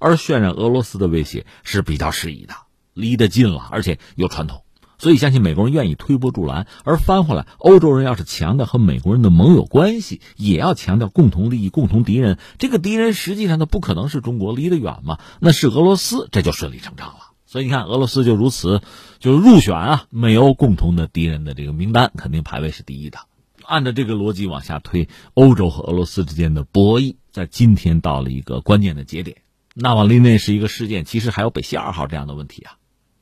[0.00, 2.54] 而渲染俄罗斯的威胁是比较适宜的，
[2.92, 4.64] 离得近了，而且有传统，
[4.98, 6.66] 所以相信美国人愿意推波助澜。
[6.82, 12.36] 而翻回来，欧洲人要是强调和美国人的盟友关系，也要强调共同利益、共同敌人。
[12.58, 17.25] 这个敌人实际上他不可能是中国，离得远嘛，那是俄罗斯，这就顺理成章了。
[17.46, 18.82] 所以你看，俄罗斯就如此，
[19.18, 23.20] 就入选啊，美欧共同的敌人的这个名单，肯定排位是第一的。
[23.64, 29.38] 按照这个逻辑往下推，欧洲和俄罗斯之间的博弈，在今天到了一个关键的节点。
[29.74, 32.78] 纳瓦利内是一个事件，其实还有北溪二号这样的问题啊。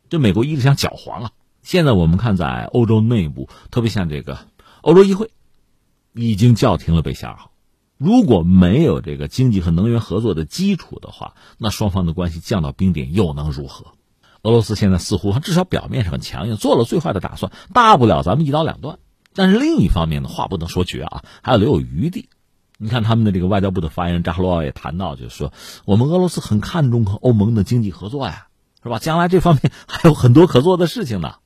[0.09, 1.31] 这美国一直想搅黄啊。
[1.63, 4.39] 现在我们看，在欧洲内部，特别像这个
[4.83, 5.31] 欧洲议会，
[6.13, 7.51] 已经叫停了北溪二号。
[7.97, 13.93] 如果没有这个经济和能源合作的基础的话，那双方的关系降到冰点又能如何？
[14.45, 18.99] 俄罗斯现在似乎至少表面上很强硬，做了最坏的打算，大不了咱们一刀两断。
[19.35, 22.29] 但是另一方面呢，话不能说绝啊，还要留有余地。
[22.77, 25.53] 你看他们的这个外交部的发言人扎哈罗娃也谈到，就是说
[25.87, 28.49] 我们俄罗斯很看重和欧盟的经济合作呀，
[28.83, 28.99] 是吧？
[28.99, 31.37] 将来这方面还有很多可做的事情呢，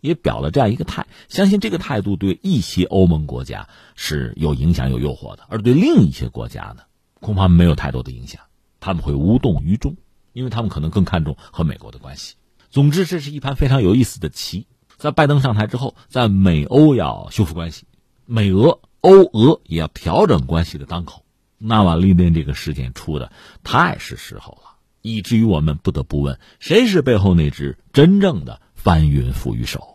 [0.00, 1.08] 也表了这样一个态。
[1.28, 6.84] 相信这个态度对一些欧盟国家是有影响、有诱惑的，而对另一些国家呢，
[7.20, 8.42] 恐怕没有太多的影响，
[8.78, 9.96] 他们会无动于衷，
[10.32, 12.36] 因为他们可能更看重和美国的关系。
[12.74, 14.66] 总之，这是一盘非常有意思的棋。
[14.96, 17.84] 在拜登上台之后，在美欧要修复关系，
[18.26, 21.24] 美俄、欧俄也要调整关系的当口，
[21.56, 23.30] 纳瓦利内这个事件出的
[23.62, 29.93] 太是时候了，以至于我们不得不问：谁是背后那只真正的翻云覆雨手？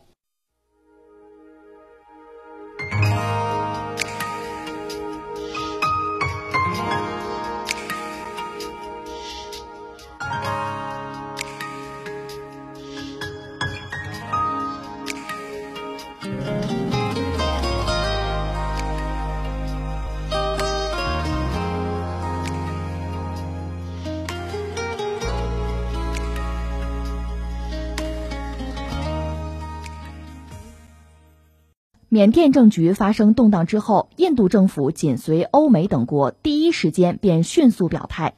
[32.19, 38.33] 缅甸政局发生动荡之后，印度政府紧随欧美等国，第一时间便迅速表态。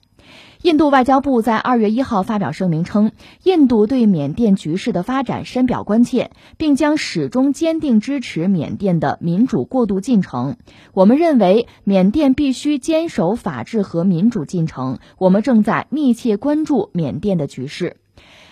[0.61, 10.57] 印度外交部在二月一号发表声明称，印度对缅甸局势的发展深表关切，并将始终坚定支持缅甸的民主过渡进程。
[10.93, 14.99] 我们认为，缅甸必须坚守法治和民主进程。
[15.17, 17.97] 我们正在密切关注缅甸的局势。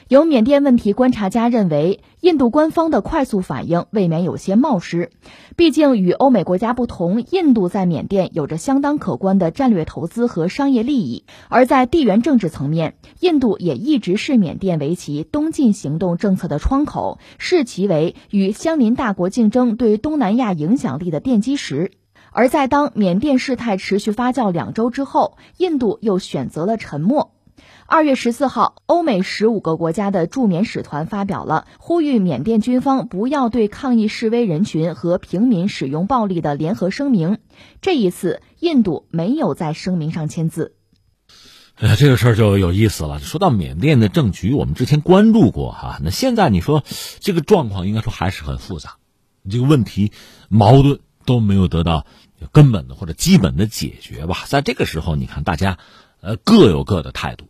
[0.10, 5.12] 有缅甸问题观察家认为，印度官方的快速反应未免有些冒失。
[5.56, 11.26] 毕竟与欧美国家不同，印度在缅甸有着相当可观的战略投资和商业利益。
[11.48, 21.92] 而在地缘政治层面，印度也一直视缅甸为其东进行动政策的窗口，视其为与相邻大国竞争对东南亚影响力的奠基石。
[22.32, 27.36] 而在当缅甸事态持续发酵两周之后，印度又选择了沉默。
[27.86, 37.40] 二月十四号，欧美十五个国家的驻缅使团发表了呼吁缅甸军方不要对抗议示威人群和平民使用暴力的联合声明。
[37.82, 40.76] 这一次，印度没有在声明上签字。
[41.76, 43.20] 哎，这个事儿就有意思了。
[43.20, 46.84] 说到缅甸的政局，我们之前关注过哈，那现在你说
[47.20, 48.98] 这个状况应该说还是很复杂，
[49.50, 50.12] 这个问题
[50.50, 52.06] 矛盾都没有得到
[52.52, 54.44] 根本的或者基本的解决吧？
[54.48, 55.78] 在这个时候，你看大家
[56.22, 57.46] 呃各有各的态度。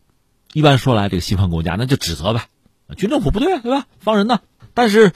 [0.54, 2.48] 一般说来，这个西方国家那就指责呗，
[2.98, 3.86] 军政府不对，对吧？
[4.00, 4.40] 放人呢。
[4.74, 5.12] 但是，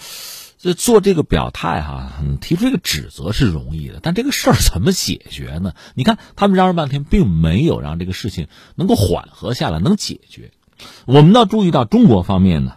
[0.57, 5.73] 这做这个表态哈，提出这个指责是容易的，但这个事儿怎么解决呢？
[5.95, 10.51] 你看他们嚷嚷半天，并没有让这个事情能够缓和下来，能解决。
[11.05, 12.75] 我们倒注意到中国方面呢，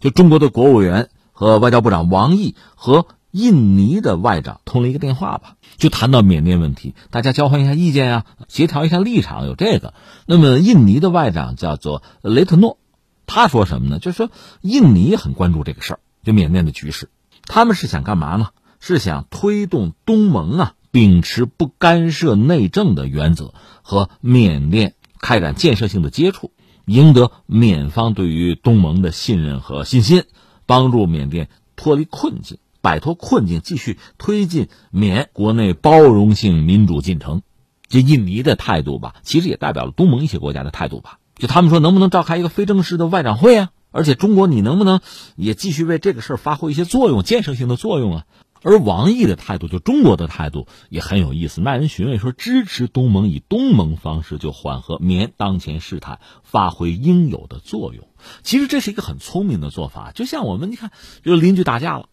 [0.00, 9.94] 就中国的国务员和外交部长王毅和印尼的外长通了一个电话吧，就谈到缅甸问题，大家交换一下意见啊，协调一下立场，有这个。
[10.26, 12.78] 那么印尼的外长叫做雷特诺，
[13.26, 13.98] 他说什么呢？
[13.98, 14.30] 就是说
[14.62, 17.10] 印尼很关注这个事儿，就缅甸的局势。
[17.42, 18.48] 他们是想干嘛呢？
[18.80, 26.52] 是想推动东盟啊，秉持不干涉内政的原则，和缅甸开展建设性的接触，
[26.84, 30.24] 赢得缅方对于东盟的信任和信心，
[30.64, 37.42] 帮助缅甸脱离困境，摆脱困境，继续推进缅国内包容性民主进程。
[37.88, 41.18] 这印尼的态度吧，其实也代表了东盟一些国家的态度吧。
[41.36, 43.70] 就他们说，能不能召开一个非正式的外长会啊？
[43.90, 45.00] 而且中国，你能不能
[45.36, 48.24] 也继续为这个事儿发挥一些作用，建设性的作用啊？
[48.60, 52.18] 而王毅的态度，就中国的态度也很有意思，耐人寻味。
[52.18, 58.08] 说支持东盟以东盟方式就缓和缅当前事态，发挥应有的作用。
[58.42, 60.10] 其实这是一个很聪明的做法。
[60.12, 60.90] 就像我们，你看，
[61.24, 62.08] 就邻居打架了，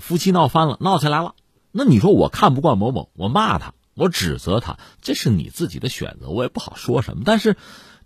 [0.00, 1.34] 夫妻闹翻了，闹起来了，
[1.72, 7.22] 那你说我看不惯某某，我骂他，我指责他，这是你自己的选择，我也不好说什么。
[7.24, 7.56] 但是，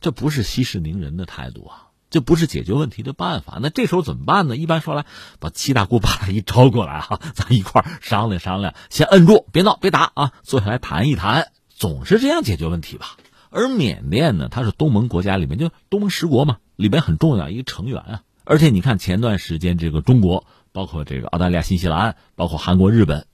[0.00, 1.84] 这不是息事宁人的态度啊。
[2.10, 4.56] 这不是解决问题的办法，那这时候怎么办呢？
[4.56, 5.04] 一般说来，
[5.40, 13.18] 把七大姑八大姨招过来哈， 咱一块儿商量商量，先摁住，别闹，别打啊，坐下来谈一谈，总是这样解决问题吧。
[13.50, 18.22] 而缅甸呢，它是东盟国家里面就东盟十国嘛，里面很重要一个成员啊。
[18.44, 20.46] 而且你看前段时间这个中国，
[20.78, 23.26] 包括这个澳大利亚、新西兰，包括韩国、日本，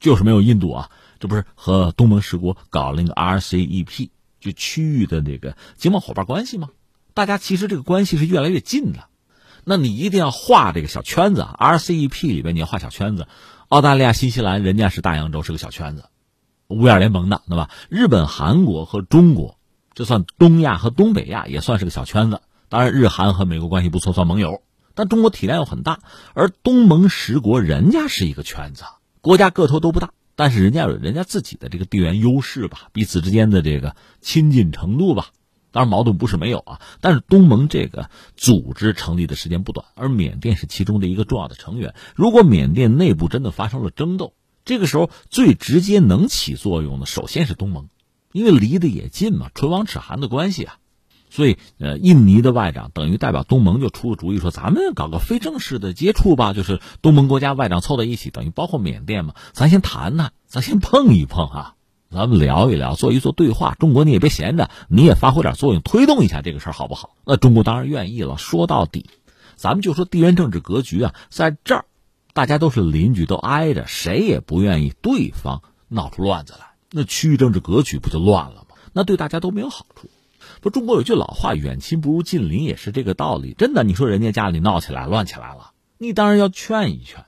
[0.00, 6.68] 就是没有印度啊，这不是和东盟十国搞了那个 RCEP，就区域的那个经贸伙伴关系吗？
[7.14, 9.06] 大家其实这个关系是越来越近的，
[9.64, 13.26] 那你一定要画这个小圈子！RCEP 里边你要画小圈子，
[13.68, 16.04] 澳大利亚、新西兰人家是大洋洲是个小圈子，
[16.68, 17.70] 五眼联盟的，对吧？
[17.88, 19.58] 日本、韩国和中国，
[19.94, 22.42] 这算东亚和东北亚也算是个小圈子。
[22.68, 24.60] 当然，日韩和美国关系不错，算盟友，
[25.00, 26.00] 但中国体量又很大。
[26.34, 28.84] 而东盟十国人家是一个圈子，
[29.22, 35.28] 国家个头都不大，但是人家有人家自己的这个地缘优势吧，彼此之间的这个亲近程度吧。
[35.72, 41.94] 当然，矛盾不是没有啊，但是东盟这个组织成立的时间不短，而缅甸是其中的一个重要的成员。
[42.14, 44.34] 如果缅甸内部真的发生了争斗，
[44.66, 47.88] 这个时候最直接能起作用的，首先是东盟，
[48.32, 50.76] 因为离得也近嘛，唇亡齿寒的关系啊。
[51.30, 61.74] 所以，呃，印尼的外长等于代表东盟就出个主意，说咱们搞个非正式的接触吧，就是东盟国家外长凑在一起，等于包括缅甸嘛，咱先谈谈，咱先碰一碰啊。
[62.12, 63.76] 咱们聊一聊，做一做对话。
[63.78, 67.14] 中国你也别闲着，你也发挥点作用，推动一下这个事儿，好不好？
[67.24, 68.36] 那中国当然愿意了。
[68.36, 69.06] 说到底，
[69.54, 71.84] 咱们就说地缘政治格局啊，在这儿，
[72.32, 78.74] 大家都是邻居，都挨着，谁也不愿意对方闹出乱子来，那区域政治格局不就乱了吗？
[78.92, 80.10] 那对大家都没有好处。
[80.60, 83.54] 不，中国有句老话，远亲不如近邻，也是这个道理。
[83.56, 87.24] 真的，你说人家家里闹起来、乱起来了，你当然要劝一劝，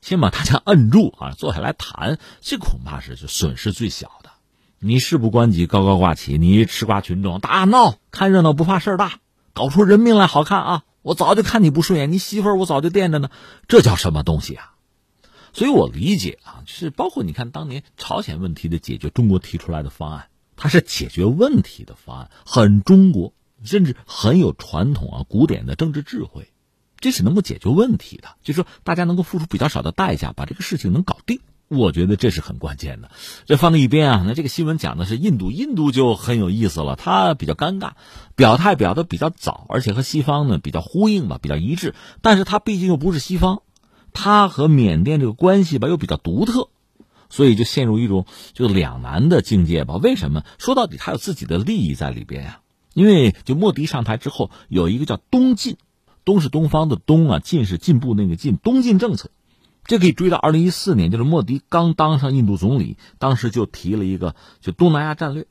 [0.00, 4.30] 先把大家摁住啊，坐下来谈，这恐怕是就损失最小的。
[4.78, 9.20] 你事不关己，高高挂起，你吃瓜群众，大闹看热闹不怕事儿大，
[9.52, 10.84] 搞出人命来好看啊！
[11.02, 13.30] 我早就看你不顺眼，你媳妇儿我早就惦着呢，
[13.68, 14.74] 这叫什么东西啊？
[15.52, 26.48] 所以我理解啊，就是包括你看当年朝鲜问题的解决，中国提出来的方案，它是解决问题的方案，很中国，甚至很有传统啊、古典的政治智慧，
[26.98, 31.40] 这是能够解决问题的，就是说大家能够付出比较少的代价，把这个事情能搞定。
[31.68, 33.10] 我觉得这是很关键的，
[33.44, 34.24] 这放在一边啊。
[34.24, 36.94] 那这个新闻讲的是印度，印度就很有意思了。
[36.94, 37.94] 它比较尴尬，
[38.36, 41.96] 表态表的比较早，而且和西方呢比较呼应吧，比较一致。
[42.22, 43.62] 但是它毕竟又不是西方，
[44.12, 46.68] 它和缅甸这个关系吧又比较独特，
[47.28, 49.96] 所以就陷入一种就两难的境界吧。
[49.96, 50.44] 为什么？
[50.58, 52.60] 说到底，他有自己的利益在里边呀。
[52.94, 55.76] 因为就莫迪上台之后，有一个叫“东进”，
[56.24, 59.30] 东是东方的东啊，进是进步那个进，东进政策。
[59.84, 65.46] 这可以追到二零一四年，就是莫迪刚当上印度总理，当时就提了一个就东南亚战略，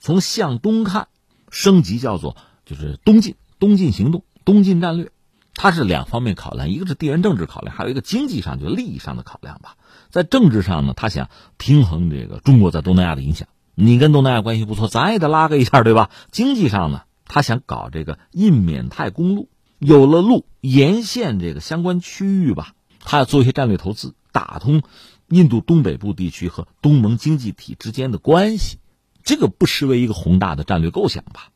[0.00, 1.08] 从向东看，
[1.50, 5.10] 升级叫做就是东进，东进行动，东进战略，
[5.58, 9.76] 它是两方面考量，一个是地缘政治考量，还有一个经济上就利益上的考量吧。
[10.08, 16.10] 在政治上呢，他想平衡这个中国在东南亚的影响，你跟东南亚关系不错，咱也得拉个一下，对吧？
[16.30, 19.48] 经济上呢，他想搞这个印缅泰公路，
[19.80, 22.74] 有了路沿线这个相关区域吧。
[23.00, 24.82] 他要做一些战略投资，打通
[25.28, 28.78] 印度东北部地区和东盟经济体之间的关系，
[29.24, 31.50] 这个不失为一个宏大的战略构想吧。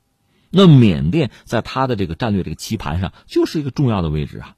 [0.55, 4.55] 那缅甸在他的这个战略这个棋盘上就是一个重要的位置啊，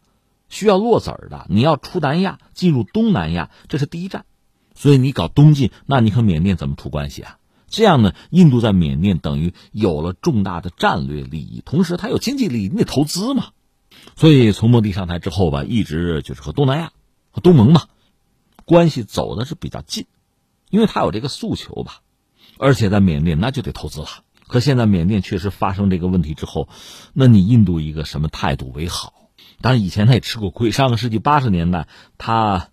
[0.48, 1.46] 需要落子儿的。
[1.48, 4.26] 你要出南亚，进入东南亚，这是第一站。
[4.74, 7.38] 所以你搞东进，那你和缅甸怎么处关系啊？
[7.68, 13.50] 这样呢，印度在缅甸等于有了重大的战略利益，同时它有经济利益，你得投资嘛。
[14.16, 16.92] 所以从莫迪上台之后吧，一直就是和东南亚、
[17.30, 17.84] 和东盟嘛
[18.64, 20.06] 关系走的是比较近，
[20.70, 22.00] 因为他有这个诉求吧。
[22.58, 24.08] 而且在缅甸那就得投资了。
[24.46, 26.68] 可现在缅甸确实发生这个问题之后，
[27.12, 29.30] 那你印度一个什么态度为好？
[29.60, 31.88] 当然以前他也吃过亏，上个世纪八十年代
[32.18, 32.68] 他。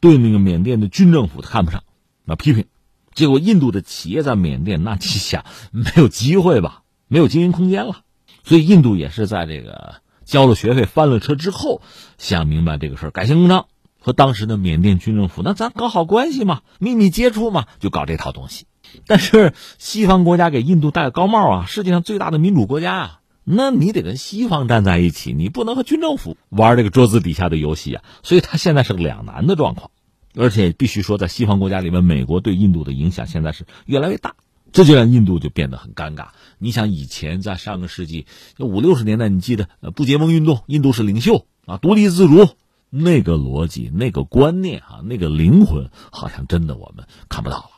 [0.00, 1.82] 对那个缅甸的军政府他看不上，
[2.26, 2.66] 那批评，
[3.14, 6.82] 结果印度的企业在缅甸，那你想没有机会吧？
[7.08, 8.02] 没有经营空间了，
[8.42, 11.80] 所以印度也是在这个交了学费翻了车之后，
[12.18, 13.66] 想明白这个事儿，改弦更张，
[13.98, 18.66] 和当时的缅甸军政府那咱搞好关系嘛，秘密接触嘛，就搞这套东西。
[19.06, 28.02] 但是西方国家给印度戴高帽啊，世界上最大的民主国家啊，那你得跟西方站在一起，你不能和军政府玩这个桌子底下的游戏啊。
[28.22, 29.90] 所以他现在是个两难的状况。
[30.36, 34.34] 而且必须说，在西方国家里面，美国对印度的影响现在是越来越大，
[34.72, 36.30] 这就让印度就变得很尴尬。
[36.58, 38.26] 你想，以前在上个世纪
[38.58, 42.48] 五六十年代，你记得不结盟运动，印度是领袖啊，独立自主，
[42.90, 47.70] 那个逻辑、那个观念啊，那个灵魂，好像真的我们看不到了。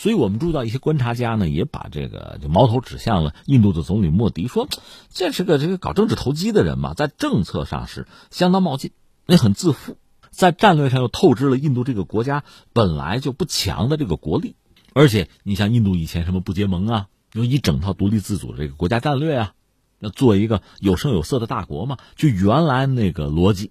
[0.00, 4.66] 所以我们注意到一些观察家呢，也把这个就矛头指向了印度的总理莫迪，说
[5.12, 8.92] 这是个这个搞政治投机的人嘛，在政策上是相当冒进，
[9.26, 9.98] 也很自负。
[10.30, 14.56] 在战略上又透支了印度这个国家本来就不强的这个国力，
[14.94, 19.52] 而且你像印度以前什么不结盟啊，有一整套独立自主的这个国家战略啊，
[19.98, 23.70] 那做一个有声有色的大国嘛，就原来那个逻辑，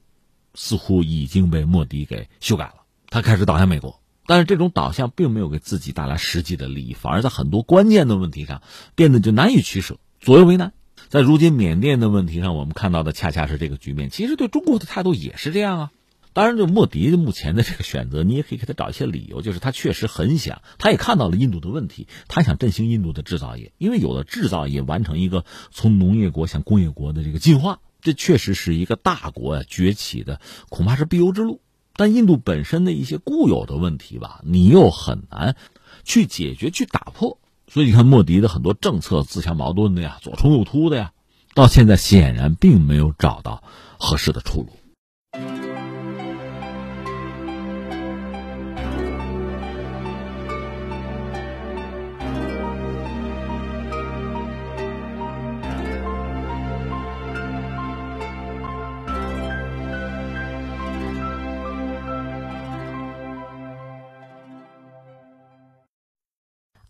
[0.54, 2.84] 似乎已经被莫迪给修改了。
[3.10, 3.99] 他开始倒向美国，
[4.30, 8.62] 但是这种导向并没有给自己带来实际的利益，反而在很多关键的问题上
[8.94, 10.72] 变得就难以取舍，左右为难。
[11.08, 14.12] 在如今缅甸的问题上，我们看到的恰恰是这个局面。
[14.12, 15.92] 其实对中国的态度也是这样啊。
[16.32, 31.62] 当然，就莫迪目前的这个选择，你也可以给他找一些理由，就是他确实很想，他也看到了印度的问题，他想振兴印度的制造业，因为有了制造业，完成一个从农业国向工业国的这个进化，这确实是一个大国崛起的恐怕是必由之路。
[32.00, 35.58] 但印度本身的一些固有的问题吧，你又很难
[36.06, 37.38] 去解决、去打破，
[37.68, 41.12] 所以你看莫迪的很多政策自相矛盾的呀，左冲右突的呀，
[41.54, 43.64] 到现在显然并没有找到
[44.00, 44.70] 合适的出路。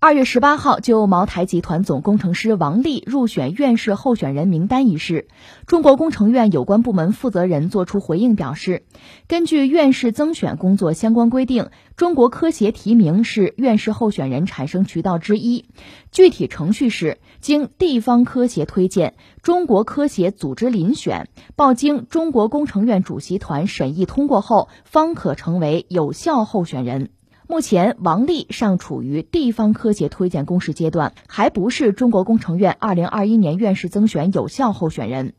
[0.02, 5.28] 二月十八号，就茅台集团总工程师王力入选院士候选人名单一事，
[5.66, 8.84] 中国工程院有关部门负责人作出回应，表示，
[9.28, 15.66] 根据院士增选工作相关规定，中国科协提名是院士候选人产生渠道之一，
[16.14, 21.28] 具体程序是经地方科协推荐，中国科协组织遴选，
[21.58, 27.10] 报经中国工程院主席团审议通过后，方可成为有效候选人。
[27.52, 35.34] 目前，王丽尚处于地方科协推荐公示阶段，还不是中国工程院二零二一年院士增选有效候选人。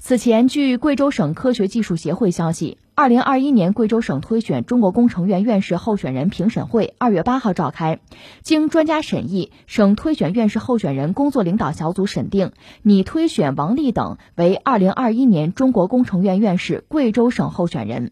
[0.00, 8.00] 此前，据贵州省科学技术协会消息，二零二一年贵州省推选中国工程院院士候选人评审会二月八号召开，
[8.42, 12.50] 经专家审议，省推选院士候选人工作领导小组审定，
[12.82, 18.10] 拟推选王丽等为二零二一年中国工程院院士贵州省候选人。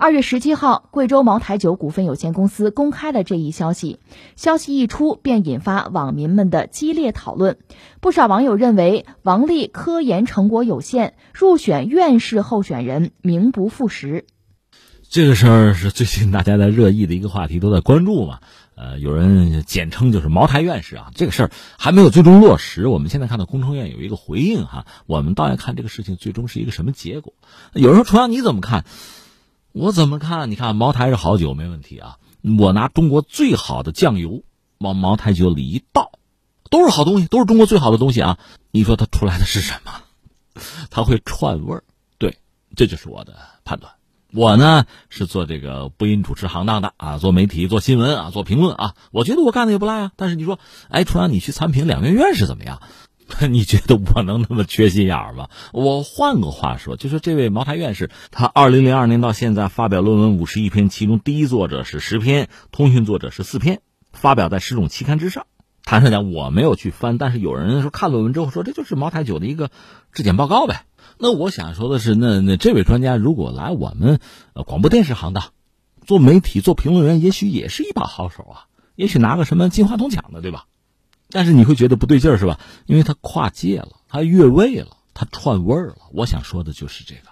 [0.00, 3.98] 二月十七号，贵州茅台酒股份有限公司公开了这一消息。
[4.36, 7.58] 消息一出，便引发网民们的激烈讨论。
[8.00, 14.24] 不少网友认为，王丽科研成果有限，入选院士候选人名不副实。
[15.10, 18.38] 这个事儿是最近大家在热议的一个话题，都在关注嘛。
[18.76, 21.10] 呃，有人简称就是茅台院士啊。
[21.16, 22.86] 这个事儿还没有最终落实。
[22.86, 27.32] 我们现在看到工程院有一个回应哈，我们倒要看这个事情最终是一个什么结果。
[27.72, 28.84] 有人说，重阳你怎么看？
[29.72, 30.50] 我怎么看？
[30.50, 32.18] 你看茅台是好酒，没问题啊。
[32.58, 34.42] 我拿中国最好的酱油
[34.78, 36.12] 往茅台酒里一倒，
[36.70, 38.38] 都是好东西，都是中国最好的东西啊。
[38.70, 39.92] 你说它出来的是什么？
[40.90, 41.84] 它会串味儿。
[42.18, 42.38] 对，
[42.76, 43.92] 这就是我的判断。
[44.32, 48.94] 我呢是做这个播音主持行当的啊，做媒体、做新闻啊，做评论啊。
[49.10, 50.12] 我觉得我干的也不赖啊。
[50.16, 50.58] 但是你说，
[50.88, 52.82] 哎，突然你去参评两院院士怎么样？
[53.50, 55.48] 你觉得我能那么缺心眼儿吗？
[55.72, 63.80] 我换个话说，就说这位茅台院士，他二零零二年到现在发表论文五十一篇，其中第一作者是十篇，通讯作者是四篇，
[64.12, 65.46] 发表在十种期刊之上。
[65.84, 69.70] 坦率讲，我没有去翻，但是有人说看论文之后说这就是茅台酒的一个
[70.12, 70.84] 质检报告呗。
[71.18, 74.20] 那我想说的是，那那这位专家如果来我们
[74.54, 75.44] 呃广播电视行当
[76.06, 78.56] 做媒体、做评论员，也许也是一把好手啊，
[78.96, 80.64] 也许拿个什么金话筒奖的，对吧？
[81.30, 82.58] 但是你会觉得不对劲儿，是吧？
[82.86, 85.96] 因为他跨界了，他越位了，他串味儿了。
[86.12, 87.28] 我想说的就是这个，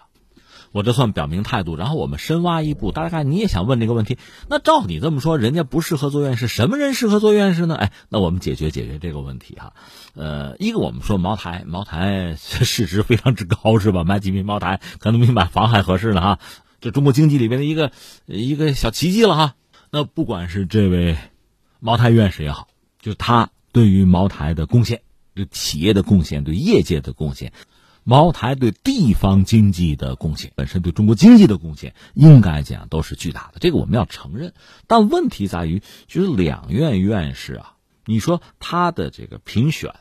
[0.72, 1.76] 我这算表明态度。
[1.76, 4.18] 然后我们深挖一步，大概你也想问这个问题。
[4.50, 7.74] 那照你这么说，人家不适合做院士，什么人适合做院士呢？
[7.74, 9.72] 哎，那我们解决解决这个问题哈。
[10.14, 14.04] 呃，一个我们说茅台，茅台市值非常之高，是吧？
[14.04, 16.38] 买几瓶茅台可能比买房还合适呢哈。
[16.82, 17.92] 这中国经济里边的一个
[18.26, 19.54] 一个小奇迹了哈。
[19.90, 21.16] 那不管是这位
[21.80, 22.68] 茅台院士也好，
[23.00, 23.48] 就他。
[23.76, 25.02] 对于茅台的贡献，
[25.34, 27.52] 对企业的贡献，对业界的贡献，
[28.04, 33.58] 茅台对地方经济的贡献，本身对中国经济的贡献，应该讲都是巨大的。
[33.60, 34.54] 这个我们要承认。
[34.86, 37.74] 但问题在于，就是两院院士啊，
[38.06, 39.94] 你说他的这个评选，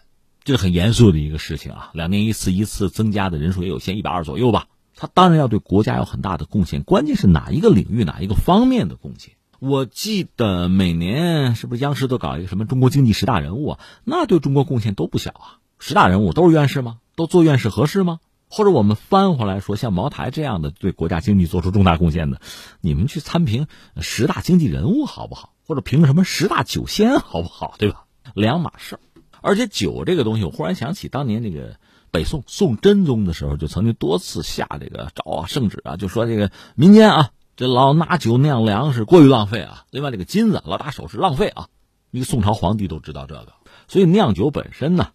[0.45, 1.91] 这是很严肃的一个事情啊。
[1.93, 4.69] 两年一次，一次增加的人数也有限，一百二左右吧。
[4.95, 9.34] 他当然要对国家有很大的贡献，关键是哪一个领域、哪一个方面的贡献。
[9.59, 13.79] 我记得每年是不是央视都搞一个什么中国经济十大人物啊？
[14.03, 15.59] 那对中国贡献都不小啊！
[15.79, 16.99] 十大人物都是院士吗？
[17.15, 18.19] 都做院士合适吗？
[18.47, 22.39] 或者我们翻回来说，像茅台这样的对国家经济做出重大贡献的，
[22.79, 23.67] 你们去参评
[23.99, 25.53] 十大经济人物好不好？
[25.65, 27.75] 或者评什么十大酒仙好不好？
[27.79, 28.05] 对吧？
[28.33, 28.99] 两码事儿。
[29.41, 31.77] 而且酒这个东西，我忽然想起当年那个
[32.11, 37.31] 北宋宋真宗的时候，就曾经多次下这个诏啊、圣旨啊，就说这个民间啊。
[37.57, 39.85] 这老拿酒酿粮食过于浪费啊！
[39.89, 41.69] 另外，这个金子老打首饰浪费啊！
[42.11, 43.53] 一个宋朝皇帝都知道这个，
[43.87, 45.11] 所以酿酒本身呢，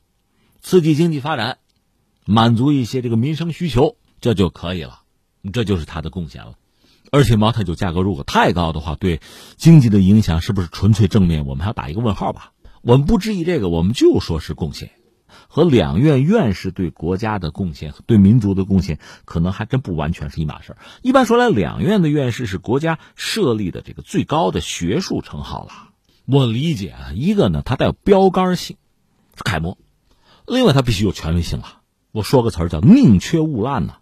[0.63, 1.59] 刺激经济发展，
[2.25, 5.03] 满足一些这个民生需求，这就可以了。
[5.53, 6.55] 这就是它的贡献了。
[7.13, 9.21] 而且茅台酒价格如果太高的话，对
[9.59, 11.45] 经济的影响是不是纯粹正面？
[11.45, 12.53] 我们还要打一个问号吧。
[12.81, 14.93] 我们不质疑这个，我们就说是贡献。
[15.49, 25.91] 和两院院士对国家的贡献、对民族的贡献，可能还真不完全是一码事一般说来，两院的院士是国家设立的这个最高的学术称号了。
[26.27, 28.77] 我理解啊，一个呢，它带有标杆性，
[29.37, 29.79] 是楷模；
[30.47, 31.81] 另外，它必须有权威性了。
[32.13, 33.97] 我说个词儿叫宁缺毋滥呐。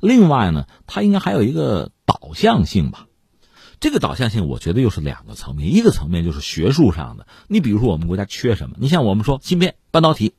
[0.00, 3.06] 另外呢，它应该还有一个导向性吧。
[3.80, 5.74] 这个导向性，我觉得又是两个层面。
[5.74, 8.76] 一个层面就是学术上的，你比如说我们国家缺什么？
[8.78, 10.34] 你像我们说芯片、半导体。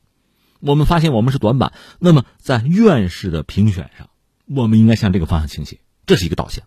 [0.60, 4.10] 我们发现我们是短板，那么在院士的评选上，
[4.46, 6.64] 我们应该向这个方向倾斜，这是一个导向。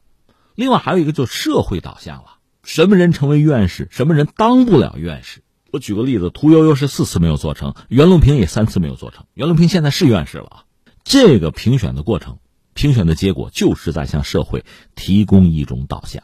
[0.55, 5.43] 另外还有一个就是社会导向了，什么人成为院士，什么人当不了院士。
[5.71, 9.25] 我举个例子，屠呦呦是四次没有做成，袁隆平也三次没有做成。
[9.33, 10.63] 袁隆平现在是院士了啊。
[11.03, 12.39] 这个评选的过程，
[12.73, 14.65] 评选的结果就是在向社会
[14.95, 16.23] 提供一种导向，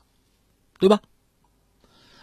[0.79, 0.99] 对吧？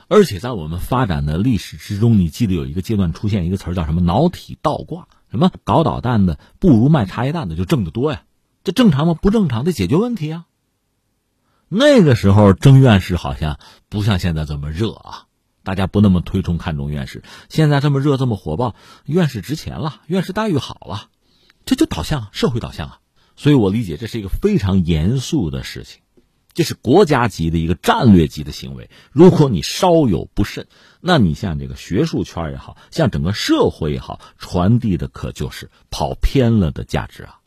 [0.08, 5.08] 而且在我们发展的历史之中，你记得有一个阶段出现一个词儿叫什么“脑体倒挂”。
[5.32, 8.22] 什么搞导弹的不如卖茶叶蛋的就挣得多呀？
[8.64, 9.14] 这正常吗？
[9.14, 10.44] 不正常，得解决问题啊。
[11.68, 13.58] 那个时候争院士好像
[13.88, 15.24] 不像现在这么热啊，
[15.64, 17.24] 大家不那么推崇看重院士。
[17.48, 18.76] 现在这么热这么火爆，
[19.06, 21.08] 院士值钱了，院士待遇好了，
[21.64, 22.98] 这就导向社会导向啊。
[23.34, 26.02] 所以我理解这是一个非常严肃的事情。
[26.52, 30.66] 这是国家级的一个战略级的行为，如果你稍有不慎，
[31.04, 37.40] 那你像这个学术圈也好像整个社会也好，传递的可就是跑偏了的价值啊。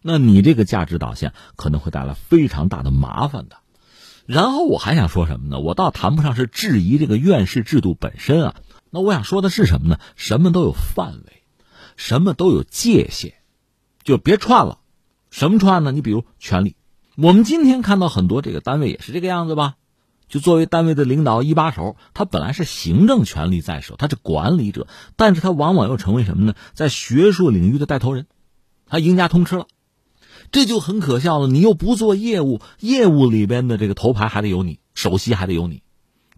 [0.00, 3.58] 那你这个价值导向可能会带来非常大的麻烦的。
[4.24, 5.60] 然后我还想说什么呢？
[5.60, 8.54] 我倒谈不上是质疑这个院士制度本身啊。
[8.88, 10.00] 那我想说的是什么呢？
[10.16, 11.42] 什么都有范围，
[11.96, 13.34] 什么都有界限，
[14.04, 14.78] 就别串了。
[15.30, 15.92] 什么串呢？
[15.92, 16.76] 你比如权力。
[17.16, 19.74] 我们今天看到很多这个单位也是这个样子吧，
[20.28, 26.54] 就作为单位的领导一把手，他本来是行政权力在手，他是管理者，但是他往往又成为什么呢？
[26.74, 28.26] 在学术领域的带头人，
[28.86, 29.66] 他赢家通吃了，
[30.50, 31.46] 这就很可笑了。
[31.46, 35.82] 你又不做业务，业务里边的这个头牌还得有你，首席还得有你，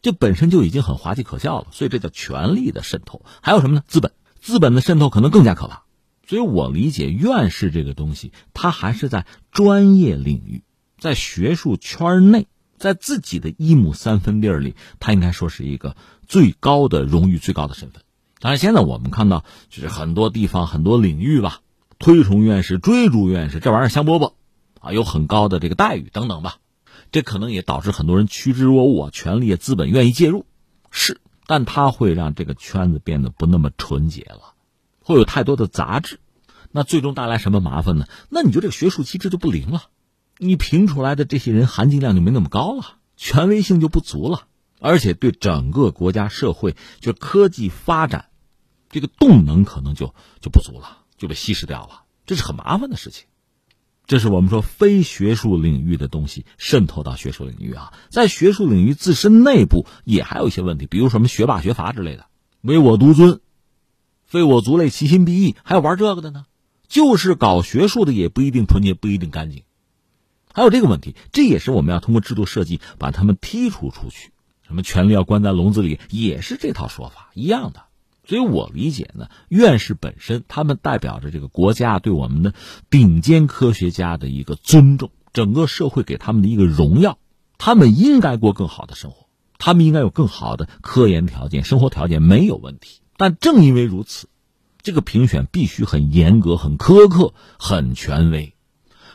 [0.03, 1.69] 这本身就已经很滑稽可笑了。
[1.71, 3.23] 所以这叫权力的渗透。
[3.41, 3.83] 还有什么呢？
[3.87, 5.85] 资本，资本的渗透可能更加可怕。
[6.27, 10.63] 所以我理解院士这个东西，他还是在专业领域。
[10.99, 12.49] 在学术圈内，
[12.79, 18.03] 在自己的一亩三分地儿里，他应该说是一个最高的荣誉、最高的身份。
[18.41, 21.61] 当然，现在我们看到，就是很多地方、很多领域吧，
[21.99, 24.33] 推崇院士、追逐院士，这玩意儿香饽饽
[24.81, 26.59] 啊，有很高的这个待遇等等吧。
[27.11, 30.47] 这可能也导致很多人趋之若鹜啊，权力、资本愿意介入，
[30.91, 34.55] 是，但它会让这个圈子变得不那么纯洁了，
[35.03, 36.21] 会有太多的杂质，
[36.71, 38.07] 那最终带来什么麻烦呢？
[38.29, 39.85] 那你就这个学术机制就不灵了。
[40.39, 44.47] 你评出来的这些人含金量就没那么高了，权威性就不足了，
[44.81, 48.27] 而且对整个国家社会就科技发展，
[48.89, 53.27] 这个动能可能就就不足了，就被稀释掉了，这是很麻烦的事情。
[54.07, 62.25] 这是我们说非学术领域的东西渗透到学术领域啊，在学术领域自身内部也还有一些问题，比如什么学霸学阀之类的，
[62.63, 63.41] 唯我独尊，
[64.25, 66.47] 非我族类，其心必异，还有玩这个的呢。
[66.89, 69.63] 就是搞学术的也不一定纯洁，不一定干净，
[70.59, 74.33] 还有这个问题，这也是我们要通过制度设计把他们剔除出去。
[74.67, 77.83] 什么权力要关在笼子里，也是这套说法一样的。
[78.25, 82.55] 所以我理解呢，院士本身他们代表着这个国家对我们的
[82.91, 87.19] 顶尖科学家的一个尊重，整个社会给他们的一个荣耀，
[87.57, 89.29] 他们应该过更好的生活，
[89.59, 93.01] 他们应该有更好的科研条件、生活条件没有问题。
[93.17, 94.29] 但正因为如此，
[94.83, 98.57] 这个评选必须很严格、很苛刻、很权威。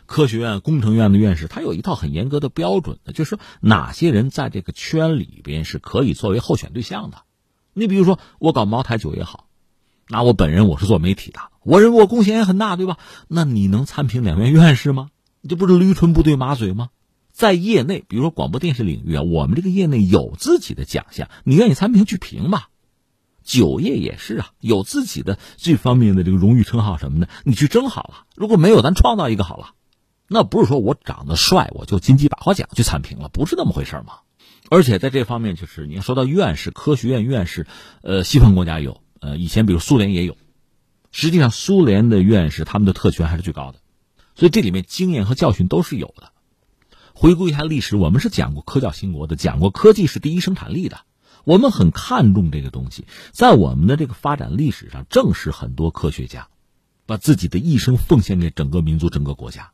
[0.05, 7.23] 科学院、工程院的院士，他有一套很严格的标准的，就是说哪些人在这个圈里边是可以作为候选对象的。
[7.73, 9.47] 你比如说，我搞茅台酒也好，
[10.07, 12.97] 那我本人我是做媒体的，我认为我贡献也很大，对吧？
[13.27, 15.09] 那你能参评两院院士吗？
[15.47, 16.89] 这不是驴唇不对马嘴吗？
[17.31, 22.69] 在业内，比如说广播电视领域啊，我们这个业内有自己的奖项，你愿意参评去评吧。
[23.43, 28.25] 酒业也是啊，有自己的这方面的这个荣誉称号什么的，你去争好了。
[28.35, 29.71] 如果没有，咱创造一个好了。
[30.28, 34.19] 那不是说我长得帅我就金鸡百花奖去参评了，不是那么回事吗？
[34.69, 37.67] 而且在这方面，就是你要说到院士、科学院院士，
[38.01, 40.38] 呃，西方国家有，呃，以前比如苏联也有。
[41.11, 43.80] 实际上，苏联的院士他们的特权还是最高的，
[44.34, 46.32] 所以这里面经验和教训都是有的。
[47.13, 51.01] 回顾一下历史，我们是讲过科教兴国的，讲过科技是第一生产力的，
[51.43, 53.05] 我们很看重这个东西。
[53.32, 56.47] 在我们的这个发展历史上，正是很多科学家
[57.05, 59.71] 把自己的一生奉献给整个民族、整个国家。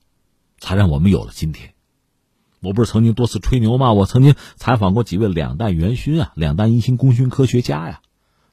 [0.59, 1.73] 才让我们有了今天。
[2.61, 3.93] 我不是曾经多次吹牛吗？
[3.93, 8.01] 我曾经采访过几位两弹元勋啊，两弹一星功勋科学家呀，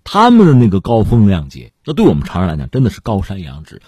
[0.05, 3.83] 他们的那个高风亮节，那对我们常人来讲真的是高山仰止。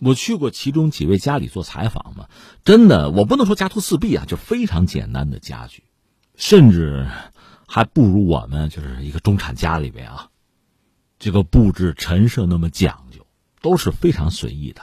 [0.00, 2.28] 我去过其中几位家里做采访嘛，
[2.64, 5.84] 真的，我不能说家徒四壁啊，就非常简单的家具，
[6.36, 7.06] 甚至
[7.66, 10.28] 还不如我们就是一个中产家里边啊，
[11.18, 13.26] 这个布置陈设那么讲究，
[13.60, 14.80] 都是非常随意的。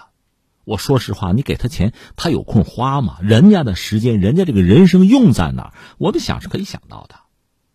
[0.67, 3.19] 我说实话，你给他钱，他有空花吗？
[3.21, 5.73] 人家的时间，人家这个人生用在哪儿？
[5.97, 7.15] 我们想是可以想到的，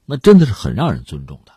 [0.04, 1.52] 那真的是很让人尊重的。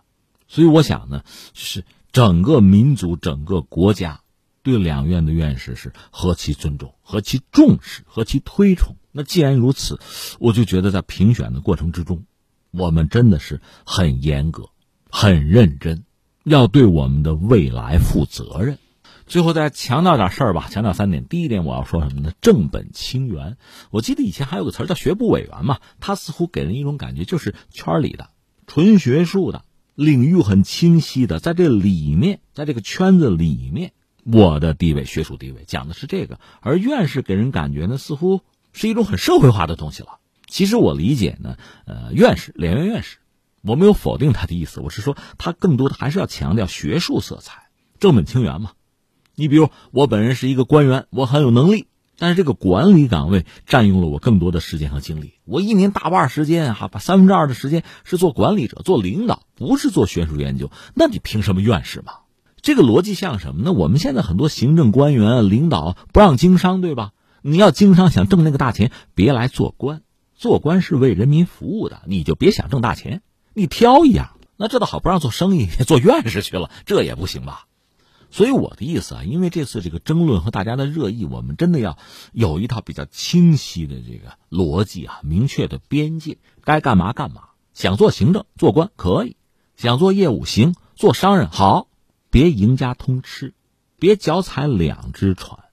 [0.47, 1.83] 所以我想呢，是
[2.13, 4.21] 整个民族、整个国家
[4.63, 8.95] 对两院的院士是何其尊重、何其重视、何其推崇。
[9.11, 9.99] 那既然如此，
[10.39, 12.23] 我就觉得在评选的过程之中，
[12.71, 14.69] 我们真的是很严格、
[15.09, 16.05] 很认真，
[16.45, 18.79] 要对我们的未来负责任。
[19.27, 21.25] 最后再强调点事儿吧，强调三点。
[21.25, 22.31] 第一点，我要说什么呢？
[22.41, 23.57] 正本清源。
[23.89, 28.29] 我记得以前还有个词儿叫学部委员嘛，他似乎给人一种感觉，就是圈里的、
[28.67, 29.63] 纯学术的、
[29.95, 36.39] 领域很清晰的，在这里面，在这个圈子里面，我的地位、学术地位讲的是这个。
[36.61, 38.41] 而院士给人感觉呢，似乎
[38.73, 40.19] 是一种很社会化的东西了。
[40.47, 43.17] 其实我理解呢，呃，院士、两院院士，
[43.63, 47.69] 我没有否定他的意思，我是说他更多的还是要强调学术色彩，
[47.99, 48.73] 正本清源嘛。
[49.35, 55.33] 你比如我本人是一个官员，我很有能力，但是这个管理岗位占用了我更多的时间和精力。
[55.43, 60.71] 我一年大半时间哈，把三分之二的时间是做管理者、做领导，不是做学术研究。
[60.93, 62.13] 那你凭什么院士嘛？
[62.61, 63.73] 这个逻辑像什么呢？
[63.73, 67.11] 我们现在很多行政官员、领导不让经商，对吧？
[67.41, 70.01] 你要经商想挣那个大钱，别来做官，
[70.33, 73.21] 做官是为人民服务的，你就别想挣大钱，
[73.53, 74.31] 你挑一样。
[74.57, 77.65] 那这倒好，不让做生意，做院士去了，这也不行吧？
[78.35, 81.97] 所以我的意思啊，因为这次这个争论和大家的热议，我们真的要
[82.33, 87.43] 有一套比较清晰的这个逻辑啊，明确的边界，该干嘛干嘛。
[87.73, 89.37] 想做行政、做官可以，
[89.77, 91.87] 想做业务行，做商人好，
[92.29, 93.53] 别赢家通吃，
[93.99, 95.63] 别脚踩两只船，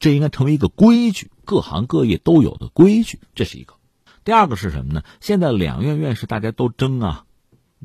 [0.00, 3.20] 这应该成为一个规矩，各行各业都有的规矩。
[3.36, 3.74] 这是一个。
[4.24, 5.04] 第二个是什么呢？
[5.20, 7.26] 现在两院院士大家都争啊，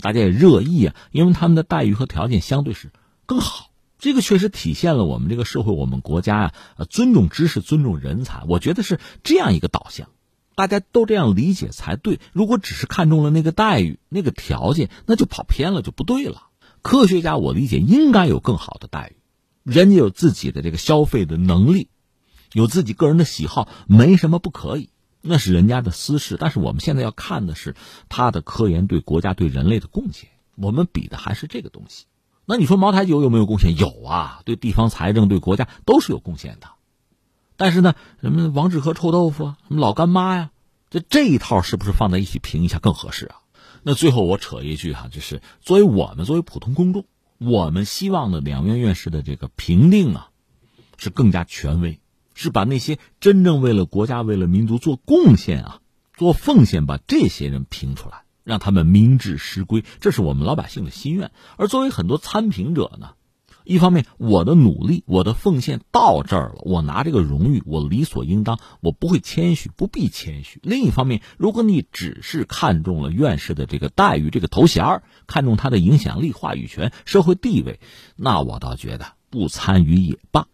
[0.02, 2.92] 大家也热议啊，因为他们的待遇和条件相对是
[3.28, 3.70] 更好。
[4.04, 8.44] 这个确实体现了我们这个社会，我们国家呀，呃，尊重知识、尊重人才。
[8.50, 10.10] 我觉得是这样一个导向，
[10.56, 12.20] 大家都这样理解才对。
[12.34, 16.48] 如果只是看中了那个待遇、那个条件，那就跑偏了，就不对了。
[16.82, 21.88] 科学家，我理解应该有更好的待遇，人家有自己的这个消费的能力，
[22.52, 24.90] 有自己个人的喜好，没什么不可以，
[25.22, 26.36] 那是人家的私事。
[26.38, 27.74] 但是我们现在要看的是
[28.10, 32.04] 他的科研对国家、对人类的贡献，我们比的还是这个东西。
[32.46, 33.78] 那你说茅台酒有没有贡献？
[33.78, 36.68] 有啊，对地方财政、对国家都是有贡献的。
[37.56, 40.52] 但是呢，什么王致和臭豆腐啊，什么老干妈呀，
[40.90, 43.36] 这这一套是不是放在一起评一下更合适啊？
[43.84, 47.06] 那最后我扯一句哈，就是作为我们作为普通公众，
[47.38, 50.30] 我们希望的两院院士的这个评定啊，
[50.98, 52.00] 是更加权威、
[52.34, 55.80] 是把那些真正为了国家、为了民族做贡献啊、
[56.16, 61.32] 做奉献，把这些人评出来，让他们明志实归，这是我们老百姓的心愿。
[61.58, 63.12] 而作为很多参评者呢，
[63.64, 70.60] 一方面我的努力、我的奉献到这儿了，我拿这个荣誉，我理所应当，我不会谦虚，不必谦虚。
[70.64, 77.80] 另一方面，如果你只是看中了院士的这个待遇、这个头衔看中他的影响力、话语权、社会地位，
[78.18, 80.48] 那我倒觉得不参与也罢。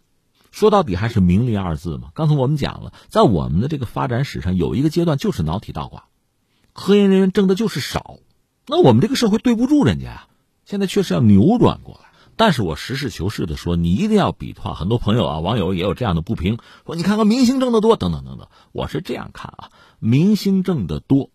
[0.52, 2.10] 说到底还是名利二字嘛。
[2.14, 6.09] 刚才我们讲了，在我们的这个发展史上，有一个阶段就是脑体倒挂，
[6.80, 8.20] 科研人员挣的就是少，
[8.66, 10.28] 那我们这个社会对不住人家呀。
[10.64, 14.74] 现在确实要扭转过来，但是我实事求是的说，你一定要比划。
[14.74, 18.48] 很多朋友啊，网友也有这样的不平，说你看看明星挣得多，等等等等。
[18.72, 21.32] 我是这样看啊，明星挣得多，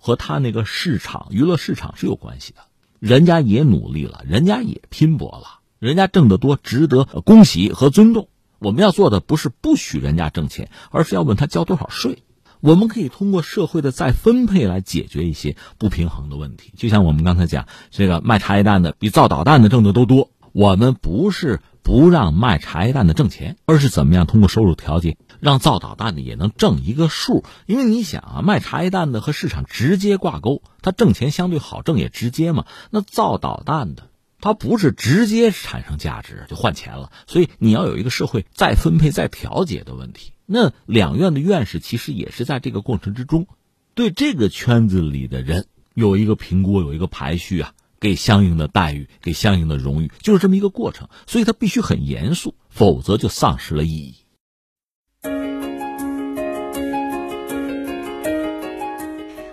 [0.00, 2.60] 和他那个市场娱乐市场是有关系的。
[2.98, 8.30] 人家也努力了，人家也拼搏了，人家挣得多，值得恭喜和尊重。
[8.58, 12.22] 我们要做的不是不许人家挣钱，而是要问他交多少税。
[12.60, 16.72] 我们可以通过社会的再分配来解决一些不平衡的问题。
[16.76, 20.30] 就像我们刚才讲，这个卖茶叶蛋的比造导弹的挣的都多。
[20.52, 27.44] 我们不是不让卖茶叶蛋的挣钱，而是怎么样通过收入调节，让造导弹的也能挣一个数。
[27.66, 32.64] 因为你想啊，卖茶叶蛋的和市场直接挂钩，它挣钱相对好挣也直接嘛。
[32.90, 34.08] 那造导弹的。
[34.38, 40.32] 它不是直接产生价值就换钱了，所以你要有一个社会再分配、再调节的问题。
[40.46, 43.46] 那两院的院士其实也是在这个过程之中，
[43.94, 51.08] 对这个圈子里的人有一个评估、有一个排序啊，给相应的待遇、给相应的荣誉，就是这么一个过程。
[51.26, 54.14] 所以它必须很严肃，否则就丧失了意义。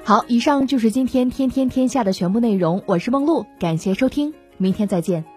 [0.05, 2.83] 好，以上就是今天天天天下的全部内容。
[2.85, 4.33] 我是梦露，感谢收听。
[4.57, 5.32] 明天再见。